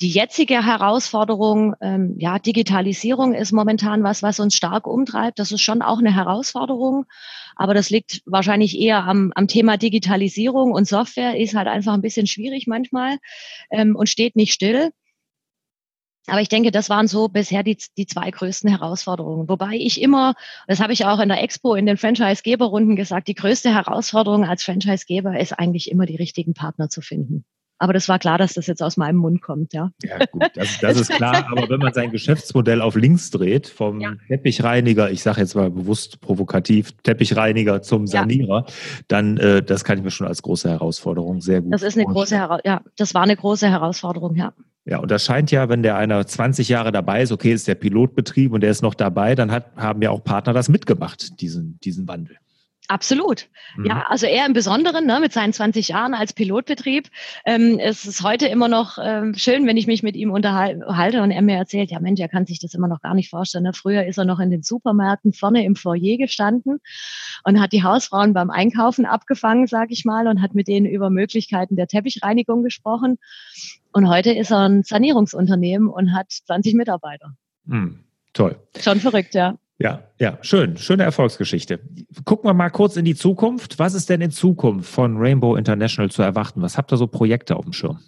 Die 0.02 0.10
jetzige 0.10 0.66
Herausforderung, 0.66 1.74
ähm, 1.80 2.16
ja, 2.18 2.38
Digitalisierung 2.38 3.32
ist 3.32 3.52
momentan 3.52 4.02
was, 4.02 4.22
was 4.22 4.40
uns 4.40 4.54
stark 4.54 4.86
umtreibt. 4.86 5.38
Das 5.38 5.52
ist 5.52 5.62
schon 5.62 5.80
auch 5.80 6.00
eine 6.00 6.14
Herausforderung. 6.14 7.06
Aber 7.56 7.72
das 7.72 7.88
liegt 7.88 8.20
wahrscheinlich 8.26 8.78
eher 8.78 9.04
am, 9.04 9.32
am 9.34 9.48
Thema 9.48 9.78
Digitalisierung 9.78 10.72
und 10.72 10.86
Software 10.86 11.38
ist 11.38 11.54
halt 11.54 11.66
einfach 11.66 11.94
ein 11.94 12.02
bisschen 12.02 12.26
schwierig 12.26 12.66
manchmal 12.66 13.16
ähm, 13.70 13.96
und 13.96 14.10
steht 14.10 14.36
nicht 14.36 14.52
still. 14.52 14.90
Aber 16.26 16.42
ich 16.42 16.48
denke, 16.50 16.72
das 16.72 16.90
waren 16.90 17.08
so 17.08 17.28
bisher 17.28 17.62
die, 17.62 17.78
die 17.96 18.06
zwei 18.06 18.30
größten 18.30 18.68
Herausforderungen. 18.68 19.48
Wobei 19.48 19.76
ich 19.76 20.02
immer, 20.02 20.34
das 20.66 20.80
habe 20.80 20.92
ich 20.92 21.06
auch 21.06 21.20
in 21.20 21.28
der 21.30 21.42
Expo 21.42 21.74
in 21.74 21.86
den 21.86 21.96
Franchise-Geber-Runden 21.96 22.96
gesagt, 22.96 23.28
die 23.28 23.34
größte 23.34 23.72
Herausforderung 23.72 24.44
als 24.44 24.64
Franchise-Geber 24.64 25.38
ist 25.40 25.52
eigentlich 25.52 25.90
immer 25.90 26.04
die 26.04 26.16
richtigen 26.16 26.52
Partner 26.52 26.90
zu 26.90 27.00
finden. 27.00 27.46
Aber 27.78 27.92
das 27.92 28.08
war 28.08 28.18
klar, 28.18 28.38
dass 28.38 28.54
das 28.54 28.66
jetzt 28.66 28.82
aus 28.82 28.96
meinem 28.96 29.16
Mund 29.16 29.42
kommt, 29.42 29.74
ja. 29.74 29.92
Ja, 30.02 30.18
gut, 30.30 30.44
das, 30.54 30.78
das 30.80 31.00
ist 31.00 31.10
klar. 31.10 31.46
Aber 31.50 31.68
wenn 31.68 31.80
man 31.80 31.92
sein 31.92 32.10
Geschäftsmodell 32.10 32.80
auf 32.80 32.96
links 32.96 33.30
dreht, 33.30 33.66
vom 33.66 34.00
ja. 34.00 34.14
Teppichreiniger, 34.28 35.10
ich 35.10 35.22
sage 35.22 35.42
jetzt 35.42 35.54
mal 35.54 35.70
bewusst 35.70 36.20
provokativ, 36.20 36.92
Teppichreiniger 37.02 37.82
zum 37.82 38.06
Sanierer, 38.06 38.64
ja. 38.66 38.74
dann 39.08 39.36
äh, 39.36 39.62
das 39.62 39.84
kann 39.84 39.98
ich 39.98 40.04
mir 40.04 40.10
schon 40.10 40.26
als 40.26 40.42
große 40.42 40.70
Herausforderung 40.70 41.40
sehr 41.40 41.60
gut 41.60 41.74
Das 41.74 41.82
ist 41.82 41.96
eine 41.96 42.06
große 42.06 42.36
Herausforderung, 42.36 42.62
ja, 42.64 42.80
das 42.96 43.14
war 43.14 43.22
eine 43.22 43.36
große 43.36 43.68
Herausforderung, 43.68 44.36
ja. 44.36 44.52
Ja, 44.88 44.98
und 44.98 45.10
das 45.10 45.24
scheint 45.24 45.50
ja, 45.50 45.68
wenn 45.68 45.82
der 45.82 45.96
einer 45.96 46.24
20 46.24 46.68
Jahre 46.68 46.92
dabei 46.92 47.20
ist, 47.20 47.32
okay, 47.32 47.52
ist 47.52 47.66
der 47.66 47.74
Pilotbetrieb 47.74 48.52
und 48.52 48.60
der 48.60 48.70
ist 48.70 48.82
noch 48.82 48.94
dabei, 48.94 49.34
dann 49.34 49.50
hat, 49.50 49.74
haben 49.76 50.00
ja 50.00 50.10
auch 50.10 50.22
Partner 50.22 50.52
das 50.52 50.68
mitgemacht, 50.68 51.40
diesen, 51.40 51.78
diesen 51.80 52.06
Wandel. 52.06 52.36
Absolut. 52.88 53.48
Mhm. 53.76 53.86
Ja, 53.86 54.06
also 54.08 54.26
er 54.26 54.46
im 54.46 54.52
Besonderen 54.52 55.06
ne, 55.06 55.18
mit 55.20 55.32
seinen 55.32 55.52
20 55.52 55.88
Jahren 55.88 56.14
als 56.14 56.32
Pilotbetrieb. 56.32 57.08
Ähm, 57.44 57.78
es 57.80 58.04
ist 58.04 58.22
heute 58.22 58.46
immer 58.46 58.68
noch 58.68 58.98
ähm, 59.02 59.34
schön, 59.34 59.66
wenn 59.66 59.76
ich 59.76 59.86
mich 59.86 60.02
mit 60.02 60.16
ihm 60.16 60.30
unterhalte 60.30 61.22
und 61.22 61.30
er 61.30 61.42
mir 61.42 61.56
erzählt, 61.56 61.90
ja 61.90 62.00
Mensch, 62.00 62.20
er 62.20 62.28
kann 62.28 62.46
sich 62.46 62.60
das 62.60 62.74
immer 62.74 62.88
noch 62.88 63.00
gar 63.00 63.14
nicht 63.14 63.30
vorstellen. 63.30 63.64
Ne? 63.64 63.72
Früher 63.72 64.04
ist 64.04 64.18
er 64.18 64.24
noch 64.24 64.38
in 64.38 64.50
den 64.50 64.62
Supermärkten 64.62 65.32
vorne 65.32 65.64
im 65.64 65.74
Foyer 65.74 66.16
gestanden 66.16 66.78
und 67.44 67.60
hat 67.60 67.72
die 67.72 67.82
Hausfrauen 67.82 68.32
beim 68.32 68.50
Einkaufen 68.50 69.04
abgefangen, 69.04 69.66
sag 69.66 69.90
ich 69.90 70.04
mal, 70.04 70.28
und 70.28 70.40
hat 70.40 70.54
mit 70.54 70.68
denen 70.68 70.86
über 70.86 71.10
Möglichkeiten 71.10 71.76
der 71.76 71.88
Teppichreinigung 71.88 72.62
gesprochen. 72.62 73.18
Und 73.92 74.08
heute 74.08 74.30
ist 74.30 74.50
er 74.50 74.68
ein 74.68 74.82
Sanierungsunternehmen 74.82 75.88
und 75.88 76.12
hat 76.14 76.30
20 76.30 76.74
Mitarbeiter. 76.74 77.34
Mhm. 77.64 78.04
Toll. 78.32 78.56
Schon 78.78 79.00
verrückt, 79.00 79.34
ja. 79.34 79.56
Ja, 79.78 80.04
ja, 80.18 80.38
schön, 80.40 80.78
schöne 80.78 81.02
Erfolgsgeschichte. 81.02 81.80
Gucken 82.24 82.48
wir 82.48 82.54
mal 82.54 82.70
kurz 82.70 82.96
in 82.96 83.04
die 83.04 83.14
Zukunft. 83.14 83.78
Was 83.78 83.92
ist 83.92 84.08
denn 84.08 84.22
in 84.22 84.30
Zukunft 84.30 84.90
von 84.90 85.18
Rainbow 85.18 85.54
International 85.54 86.10
zu 86.10 86.22
erwarten? 86.22 86.62
Was 86.62 86.78
habt 86.78 86.92
ihr 86.92 86.96
so 86.96 87.06
Projekte 87.06 87.56
auf 87.56 87.64
dem 87.64 87.74
Schirm? 87.74 88.00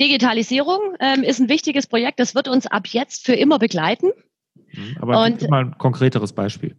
Digitalisierung 0.00 0.78
ähm, 1.00 1.22
ist 1.24 1.40
ein 1.40 1.48
wichtiges 1.48 1.88
Projekt. 1.88 2.20
Das 2.20 2.34
wird 2.34 2.46
uns 2.48 2.66
ab 2.66 2.86
jetzt 2.86 3.26
für 3.26 3.34
immer 3.34 3.58
begleiten. 3.58 4.12
Mhm, 4.54 4.96
aber 5.00 5.24
Und, 5.24 5.50
mal 5.50 5.64
ein 5.64 5.78
konkreteres 5.78 6.32
Beispiel. 6.32 6.76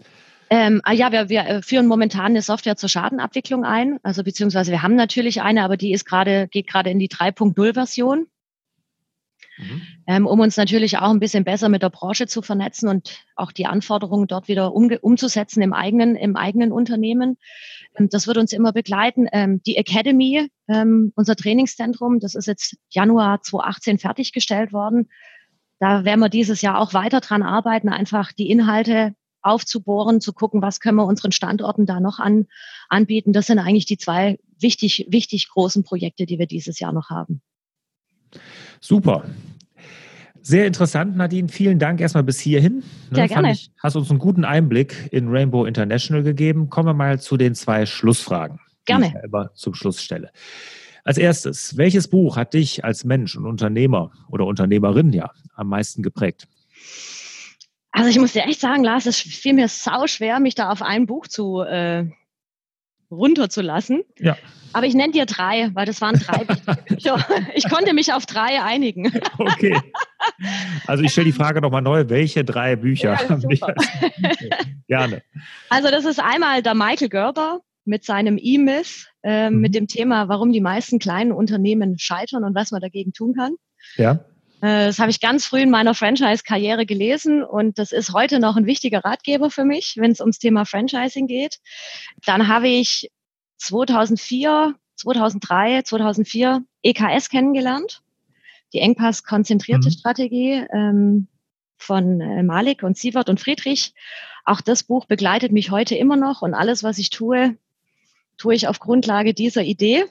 Ähm, 0.49 0.79
ah 0.85 0.93
ja, 0.93 1.11
wir, 1.11 1.27
wir 1.27 1.41
äh, 1.41 1.61
führen 1.61 1.87
momentan 1.87 2.27
eine 2.27 2.41
Software 2.41 2.77
zur 2.77 2.87
Schadenabwicklung 2.87 3.65
ein. 3.65 3.99
Also 4.03 4.23
beziehungsweise 4.23 4.71
wir 4.71 4.81
haben 4.81 4.95
natürlich 4.95 5.41
eine, 5.41 5.63
aber 5.63 5.75
die 5.75 5.91
ist 5.91 6.05
gerade, 6.05 6.47
geht 6.47 6.67
gerade 6.67 6.89
in 6.89 6.99
die 6.99 7.09
3.0-Version. 7.09 8.27
Mhm. 9.57 9.81
Ähm, 10.05 10.27
um 10.27 10.39
uns 10.39 10.57
natürlich 10.57 10.97
auch 10.97 11.09
ein 11.09 11.19
bisschen 11.19 11.43
besser 11.43 11.69
mit 11.69 11.81
der 11.81 11.89
Branche 11.89 12.27
zu 12.27 12.41
vernetzen 12.41 12.87
und 12.89 13.23
auch 13.35 13.51
die 13.51 13.65
Anforderungen 13.65 14.27
dort 14.27 14.47
wieder 14.47 14.73
um, 14.73 14.89
umzusetzen 15.01 15.61
im 15.61 15.73
eigenen, 15.73 16.15
im 16.15 16.35
eigenen 16.35 16.71
Unternehmen. 16.71 17.37
Ähm, 17.97 18.09
das 18.09 18.27
wird 18.27 18.37
uns 18.37 18.53
immer 18.53 18.73
begleiten. 18.73 19.27
Ähm, 19.31 19.61
die 19.65 19.77
Academy, 19.77 20.49
ähm, 20.67 21.11
unser 21.15 21.35
Trainingszentrum, 21.35 22.19
das 22.19 22.35
ist 22.35 22.45
jetzt 22.45 22.77
Januar 22.89 23.41
2018 23.41 23.97
fertiggestellt 23.97 24.71
worden. 24.73 25.09
Da 25.79 26.05
werden 26.05 26.19
wir 26.19 26.29
dieses 26.29 26.61
Jahr 26.61 26.79
auch 26.79 26.93
weiter 26.93 27.19
dran 27.19 27.43
arbeiten, 27.43 27.89
einfach 27.89 28.31
die 28.31 28.49
Inhalte 28.49 29.13
aufzubohren, 29.41 30.19
zu 30.19 30.33
gucken, 30.33 30.61
was 30.61 30.79
können 30.79 30.97
wir 30.97 31.05
unseren 31.05 31.31
Standorten 31.31 31.85
da 31.85 31.99
noch 31.99 32.19
an, 32.19 32.47
anbieten. 32.89 33.33
Das 33.33 33.47
sind 33.47 33.59
eigentlich 33.59 33.85
die 33.85 33.97
zwei 33.97 34.39
wichtig, 34.59 35.07
wichtig 35.09 35.49
großen 35.49 35.83
Projekte, 35.83 36.25
die 36.25 36.39
wir 36.39 36.47
dieses 36.47 36.79
Jahr 36.79 36.91
noch 36.91 37.09
haben. 37.09 37.41
Super. 38.79 39.23
Sehr 40.41 40.65
interessant, 40.65 41.17
Nadine. 41.17 41.49
Vielen 41.49 41.77
Dank 41.77 41.99
erstmal 41.99 42.23
bis 42.23 42.39
hierhin. 42.39 42.77
Ne, 43.09 43.15
Sehr 43.15 43.27
gerne. 43.27 43.51
Ich, 43.51 43.69
hast 43.83 43.97
uns 43.97 44.09
einen 44.09 44.19
guten 44.19 44.45
Einblick 44.45 45.09
in 45.11 45.27
Rainbow 45.27 45.65
International 45.65 46.23
gegeben. 46.23 46.69
Kommen 46.69 46.87
wir 46.87 46.93
mal 46.93 47.19
zu 47.19 47.35
den 47.35 47.53
zwei 47.53 47.85
Schlussfragen, 47.85 48.59
gerne. 48.85 49.07
die 49.07 49.11
ich 49.13 49.19
selber 49.19 49.51
zum 49.55 49.73
Schluss 49.73 50.01
stelle. 50.01 50.31
Als 51.03 51.17
erstes, 51.17 51.75
welches 51.75 52.07
Buch 52.07 52.37
hat 52.37 52.53
dich 52.53 52.85
als 52.85 53.03
Mensch 53.03 53.35
und 53.35 53.45
Unternehmer 53.45 54.11
oder 54.29 54.45
Unternehmerin 54.45 55.11
ja 55.11 55.31
am 55.55 55.67
meisten 55.67 56.01
geprägt? 56.01 56.47
Also 57.91 58.09
ich 58.09 58.19
muss 58.19 58.33
dir 58.33 58.43
echt 58.43 58.59
sagen, 58.59 58.83
Lars, 58.83 59.05
es 59.05 59.17
fiel 59.17 59.53
mir 59.53 59.67
sau 59.67 60.07
schwer, 60.07 60.39
mich 60.39 60.55
da 60.55 60.69
auf 60.69 60.81
ein 60.81 61.07
Buch 61.07 61.27
zu 61.27 61.61
äh, 61.61 62.05
runterzulassen. 63.11 64.03
Ja. 64.19 64.37
Aber 64.73 64.85
ich 64.85 64.93
nenne 64.93 65.13
dir 65.13 65.25
drei, 65.25 65.69
weil 65.73 65.85
das 65.85 66.01
waren 66.01 66.19
drei 66.19 66.43
Bücher. 66.87 67.25
Ich 67.55 67.69
konnte 67.69 67.93
mich 67.93 68.13
auf 68.13 68.25
drei 68.25 68.61
einigen. 68.61 69.11
Okay. 69.37 69.79
Also 70.85 71.03
ich 71.03 71.11
stelle 71.11 71.25
die 71.25 71.31
Frage 71.31 71.61
nochmal 71.61 71.81
neu, 71.81 72.09
welche 72.09 72.43
drei 72.43 72.75
Bücher? 72.75 73.17
Ja, 73.29 73.75
Gerne. 74.87 75.23
Also 75.69 75.89
das 75.89 76.05
ist 76.05 76.19
einmal 76.19 76.61
der 76.61 76.75
Michael 76.75 77.09
Gerber, 77.09 77.61
mit 77.87 78.03
seinem 78.03 78.37
E-Myth, 78.39 79.07
äh, 79.23 79.49
mhm. 79.49 79.59
mit 79.59 79.73
dem 79.73 79.87
Thema, 79.87 80.27
warum 80.27 80.51
die 80.51 80.61
meisten 80.61 80.99
kleinen 80.99 81.31
Unternehmen 81.31 81.97
scheitern 81.97 82.43
und 82.43 82.53
was 82.53 82.71
man 82.71 82.81
dagegen 82.81 83.13
tun 83.13 83.33
kann. 83.33 83.55
Ja. 83.95 84.25
Äh, 84.61 84.87
das 84.87 84.99
habe 84.99 85.11
ich 85.11 85.19
ganz 85.19 85.45
früh 85.45 85.61
in 85.61 85.69
meiner 85.69 85.93
Franchise-Karriere 85.93 86.85
gelesen 86.85 87.43
und 87.43 87.77
das 87.77 87.91
ist 87.91 88.13
heute 88.13 88.39
noch 88.39 88.55
ein 88.55 88.65
wichtiger 88.65 89.03
Ratgeber 89.03 89.49
für 89.49 89.65
mich, 89.65 89.95
wenn 89.97 90.11
es 90.11 90.19
ums 90.19 90.39
Thema 90.39 90.65
Franchising 90.65 91.27
geht. 91.27 91.59
Dann 92.25 92.47
habe 92.47 92.67
ich 92.67 93.11
2004, 93.57 94.75
2003, 94.95 95.83
2004 95.83 96.63
EKS 96.83 97.29
kennengelernt, 97.29 98.01
die 98.73 98.79
Engpass-konzentrierte 98.79 99.89
mhm. 99.89 99.93
Strategie 99.93 100.65
ähm, 100.73 101.27
von 101.77 102.21
äh, 102.21 102.43
Malik 102.43 102.83
und 102.83 102.97
Sievert 102.97 103.29
und 103.29 103.39
Friedrich. 103.39 103.93
Auch 104.45 104.61
das 104.61 104.83
Buch 104.83 105.05
begleitet 105.05 105.51
mich 105.51 105.71
heute 105.71 105.95
immer 105.95 106.15
noch 106.15 106.41
und 106.41 106.53
alles, 106.53 106.83
was 106.83 106.97
ich 106.97 107.09
tue, 107.09 107.57
tue 108.37 108.55
ich 108.55 108.67
auf 108.67 108.79
Grundlage 108.79 109.33
dieser 109.33 109.63
Idee. 109.63 110.05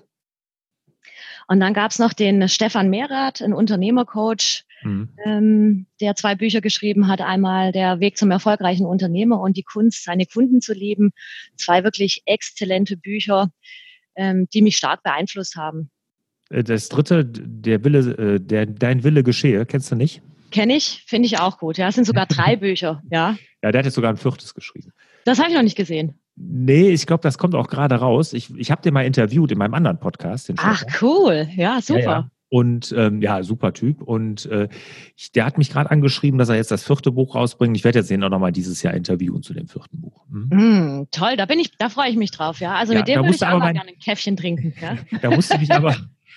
Und 1.48 1.60
dann 1.60 1.74
gab 1.74 1.92
es 1.92 1.98
noch 1.98 2.12
den 2.12 2.48
Stefan 2.48 2.90
Mehrath, 2.90 3.40
ein 3.40 3.52
Unternehmercoach, 3.52 4.64
mhm. 4.82 5.08
ähm, 5.24 5.86
der 6.00 6.16
zwei 6.16 6.34
Bücher 6.34 6.60
geschrieben 6.60 7.06
hat. 7.06 7.20
Einmal 7.20 7.72
Der 7.72 8.00
Weg 8.00 8.18
zum 8.18 8.30
erfolgreichen 8.30 8.86
Unternehmer 8.86 9.40
und 9.40 9.56
die 9.56 9.62
Kunst, 9.62 10.04
seine 10.04 10.26
Kunden 10.26 10.60
zu 10.60 10.72
lieben. 10.72 11.12
Zwei 11.56 11.84
wirklich 11.84 12.22
exzellente 12.26 12.96
Bücher, 12.96 13.50
ähm, 14.16 14.48
die 14.52 14.62
mich 14.62 14.76
stark 14.76 15.02
beeinflusst 15.02 15.56
haben. 15.56 15.90
Äh, 16.50 16.64
das 16.64 16.88
dritte, 16.88 17.24
der 17.24 17.84
Wille, 17.84 17.98
äh, 18.16 18.40
der, 18.40 18.66
dein 18.66 19.04
Wille 19.04 19.22
geschehe, 19.22 19.66
kennst 19.66 19.90
du 19.92 19.96
nicht? 19.96 20.22
Kenne 20.50 20.76
ich, 20.76 21.04
finde 21.06 21.26
ich 21.26 21.38
auch 21.38 21.58
gut. 21.58 21.78
Ja, 21.78 21.88
es 21.88 21.94
sind 21.94 22.06
sogar 22.06 22.26
drei 22.26 22.56
Bücher, 22.56 23.02
ja. 23.10 23.36
Ja, 23.62 23.72
der 23.72 23.80
hat 23.80 23.84
jetzt 23.86 23.94
sogar 23.94 24.12
ein 24.12 24.16
viertes 24.16 24.54
geschrieben. 24.54 24.92
Das 25.24 25.38
habe 25.38 25.48
ich 25.48 25.54
noch 25.54 25.62
nicht 25.62 25.76
gesehen. 25.76 26.20
Nee, 26.36 26.90
ich 26.90 27.06
glaube, 27.06 27.22
das 27.22 27.38
kommt 27.38 27.54
auch 27.54 27.68
gerade 27.68 27.94
raus. 27.96 28.34
Ich, 28.34 28.54
ich 28.56 28.70
habe 28.70 28.82
den 28.82 28.92
mal 28.92 29.06
interviewt 29.06 29.50
in 29.52 29.58
meinem 29.58 29.74
anderen 29.74 29.98
Podcast. 29.98 30.52
Ach, 30.58 30.84
cool. 31.00 31.48
Ja, 31.56 31.80
super. 31.80 32.00
Ja, 32.00 32.10
ja. 32.10 32.30
Und 32.48 32.94
ähm, 32.96 33.22
ja, 33.22 33.42
super 33.42 33.72
Typ. 33.72 34.02
Und 34.02 34.46
äh, 34.46 34.68
ich, 35.16 35.32
der 35.32 35.46
hat 35.46 35.58
mich 35.58 35.70
gerade 35.70 35.90
angeschrieben, 35.90 36.38
dass 36.38 36.48
er 36.48 36.56
jetzt 36.56 36.70
das 36.70 36.84
vierte 36.84 37.10
Buch 37.10 37.34
rausbringt. 37.34 37.76
Ich 37.76 37.84
werde 37.84 37.98
jetzt 37.98 38.10
den 38.10 38.22
auch 38.22 38.28
nochmal 38.28 38.52
dieses 38.52 38.82
Jahr 38.82 38.94
interviewen 38.94 39.42
zu 39.42 39.52
dem 39.52 39.66
vierten 39.66 40.00
Buch. 40.00 40.24
Hm? 40.30 40.48
Mm, 40.50 41.08
toll, 41.10 41.36
da 41.36 41.46
bin 41.46 41.58
ich, 41.58 41.76
da 41.76 41.88
freue 41.88 42.10
ich 42.10 42.16
mich 42.16 42.30
drauf, 42.30 42.60
ja. 42.60 42.74
Also 42.74 42.92
ja, 42.92 43.00
mit 43.00 43.08
dem 43.08 43.24
würde 43.24 43.34
ich 43.34 43.44
auch 43.44 43.58
mal 43.58 43.72
gerne 43.72 43.88
ein 43.88 43.98
Käffchen 43.98 44.36
trinken. 44.36 44.74
Ja? 44.80 44.96
da 45.22 45.30
musste 45.30 45.58
ich 45.60 45.72
aber, 45.72 45.96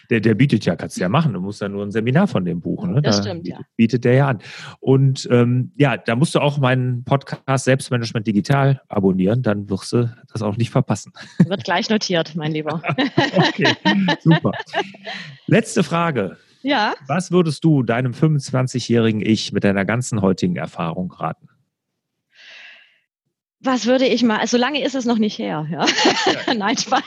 der, 0.10 0.20
der 0.20 0.34
bietet 0.34 0.66
ja, 0.66 0.76
kannst 0.76 0.98
du 0.98 1.02
ja 1.02 1.10
machen, 1.10 1.34
du 1.34 1.40
musst 1.40 1.62
ja 1.62 1.70
nur 1.70 1.86
ein 1.86 1.92
Seminar 1.92 2.28
von 2.28 2.46
dem 2.46 2.62
buchen. 2.62 2.94
Ne? 2.94 3.02
Das 3.02 3.18
da 3.18 3.24
stimmt, 3.24 3.48
ja. 3.48 3.60
Bietet 3.76 4.06
der 4.06 4.14
ja 4.14 4.28
an. 4.28 4.40
Und 4.80 5.28
ähm, 5.32 5.72
ja, 5.76 5.98
da 5.98 6.16
musst 6.16 6.36
du 6.36 6.40
auch 6.40 6.58
meinen 6.58 7.04
Podcast 7.04 7.66
Selbstmanagement 7.66 8.26
Digital 8.26 8.82
abonnieren, 8.88 9.44
dann 9.44 9.70
wirst 9.70 9.94
du 9.94 10.10
das 10.32 10.42
auch 10.42 10.58
nicht 10.58 10.72
verpassen. 10.72 11.14
Wird 11.46 11.64
gleich 11.64 11.90
notiert, 11.90 12.36
mein 12.36 12.52
Lieber. 12.52 12.82
okay, 13.36 13.74
super. 14.22 14.52
Letzte 15.48 15.84
Frage. 15.84 16.38
Ja. 16.62 16.94
Was 17.08 17.32
würdest 17.32 17.64
du 17.64 17.84
deinem 17.84 18.12
25-jährigen 18.12 19.22
Ich 19.22 19.54
mit 19.54 19.64
deiner 19.64 19.86
ganzen 19.86 20.22
heutigen 20.22 20.56
Erfahrung 20.56 21.12
raten? 21.12 21.49
Was 23.62 23.86
würde 23.86 24.06
ich 24.06 24.24
mal, 24.24 24.46
so 24.48 24.58
lange 24.58 24.84
ist 24.84 24.96
es 24.96 25.06
noch 25.06 25.18
nicht 25.18 25.38
her, 25.38 25.68
ja. 25.70 25.86
ja 25.86 26.54
Nein, 26.58 26.78
Spaß. 26.78 27.04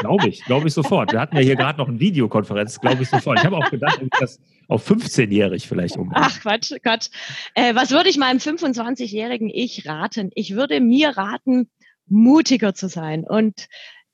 Glaube 0.00 0.28
ich, 0.28 0.44
glaube 0.44 0.68
ich 0.68 0.74
sofort. 0.74 1.12
Wir 1.12 1.20
hatten 1.20 1.36
ja 1.36 1.42
hier 1.42 1.56
gerade 1.56 1.78
noch 1.78 1.88
eine 1.88 2.00
Videokonferenz, 2.00 2.80
glaube 2.80 3.02
ich 3.02 3.10
sofort. 3.10 3.38
Ich 3.38 3.44
habe 3.44 3.56
auch 3.56 3.70
gedacht, 3.70 4.00
das 4.18 4.40
auf 4.68 4.88
15-jährig 4.88 5.68
vielleicht 5.68 5.96
um. 5.96 6.10
Ach 6.14 6.40
Quatsch, 6.40 6.72
Quatsch. 6.82 7.08
Äh, 7.54 7.74
was 7.74 7.90
würde 7.90 8.08
ich 8.08 8.16
meinem 8.16 8.38
25-jährigen 8.38 9.50
Ich 9.50 9.86
raten? 9.86 10.30
Ich 10.34 10.54
würde 10.54 10.80
mir 10.80 11.10
raten, 11.16 11.68
mutiger 12.06 12.74
zu 12.74 12.88
sein 12.88 13.24
und 13.24 13.66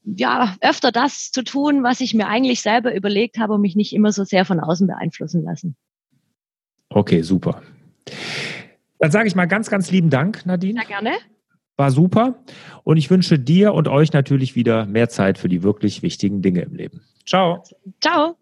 ja, 0.03 0.57
öfter 0.61 0.93
das 0.93 1.31
zu 1.31 1.45
tun, 1.45 1.83
was 1.83 2.01
ich 2.01 2.15
mir 2.15 2.27
eigentlich 2.27 2.63
selber 2.63 2.95
überlegt 2.95 3.39
habe 3.39 3.55
und 3.55 3.61
mich 3.61 3.77
nicht 3.77 3.93
immer 3.93 4.13
so 4.13 4.25
sehr 4.25 4.45
von 4.45 4.59
außen 4.59 4.87
beeinflussen 4.87 5.45
lassen. 5.45 5.77
Okay, 6.89 7.23
super. 7.23 7.63
Dann 9.01 9.11
sage 9.11 9.27
ich 9.27 9.35
mal 9.35 9.47
ganz, 9.47 9.71
ganz 9.71 9.91
lieben 9.91 10.11
Dank, 10.11 10.47
Nadine. 10.47 10.79
Sehr 10.79 10.89
gerne. 10.89 11.13
War 11.77 11.91
super. 11.91 12.45
Und 12.85 12.99
ich 12.99 13.11
wünsche 13.11 13.39
dir 13.39 13.73
und 13.73 13.89
euch 13.89 14.13
natürlich 14.13 14.55
wieder 14.55 14.85
mehr 14.85 15.09
Zeit 15.09 15.39
für 15.39 15.49
die 15.49 15.63
wirklich 15.63 16.03
wichtigen 16.03 16.43
Dinge 16.43 16.61
im 16.61 16.75
Leben. 16.75 17.01
Ciao. 17.27 17.65
Ciao. 18.01 18.37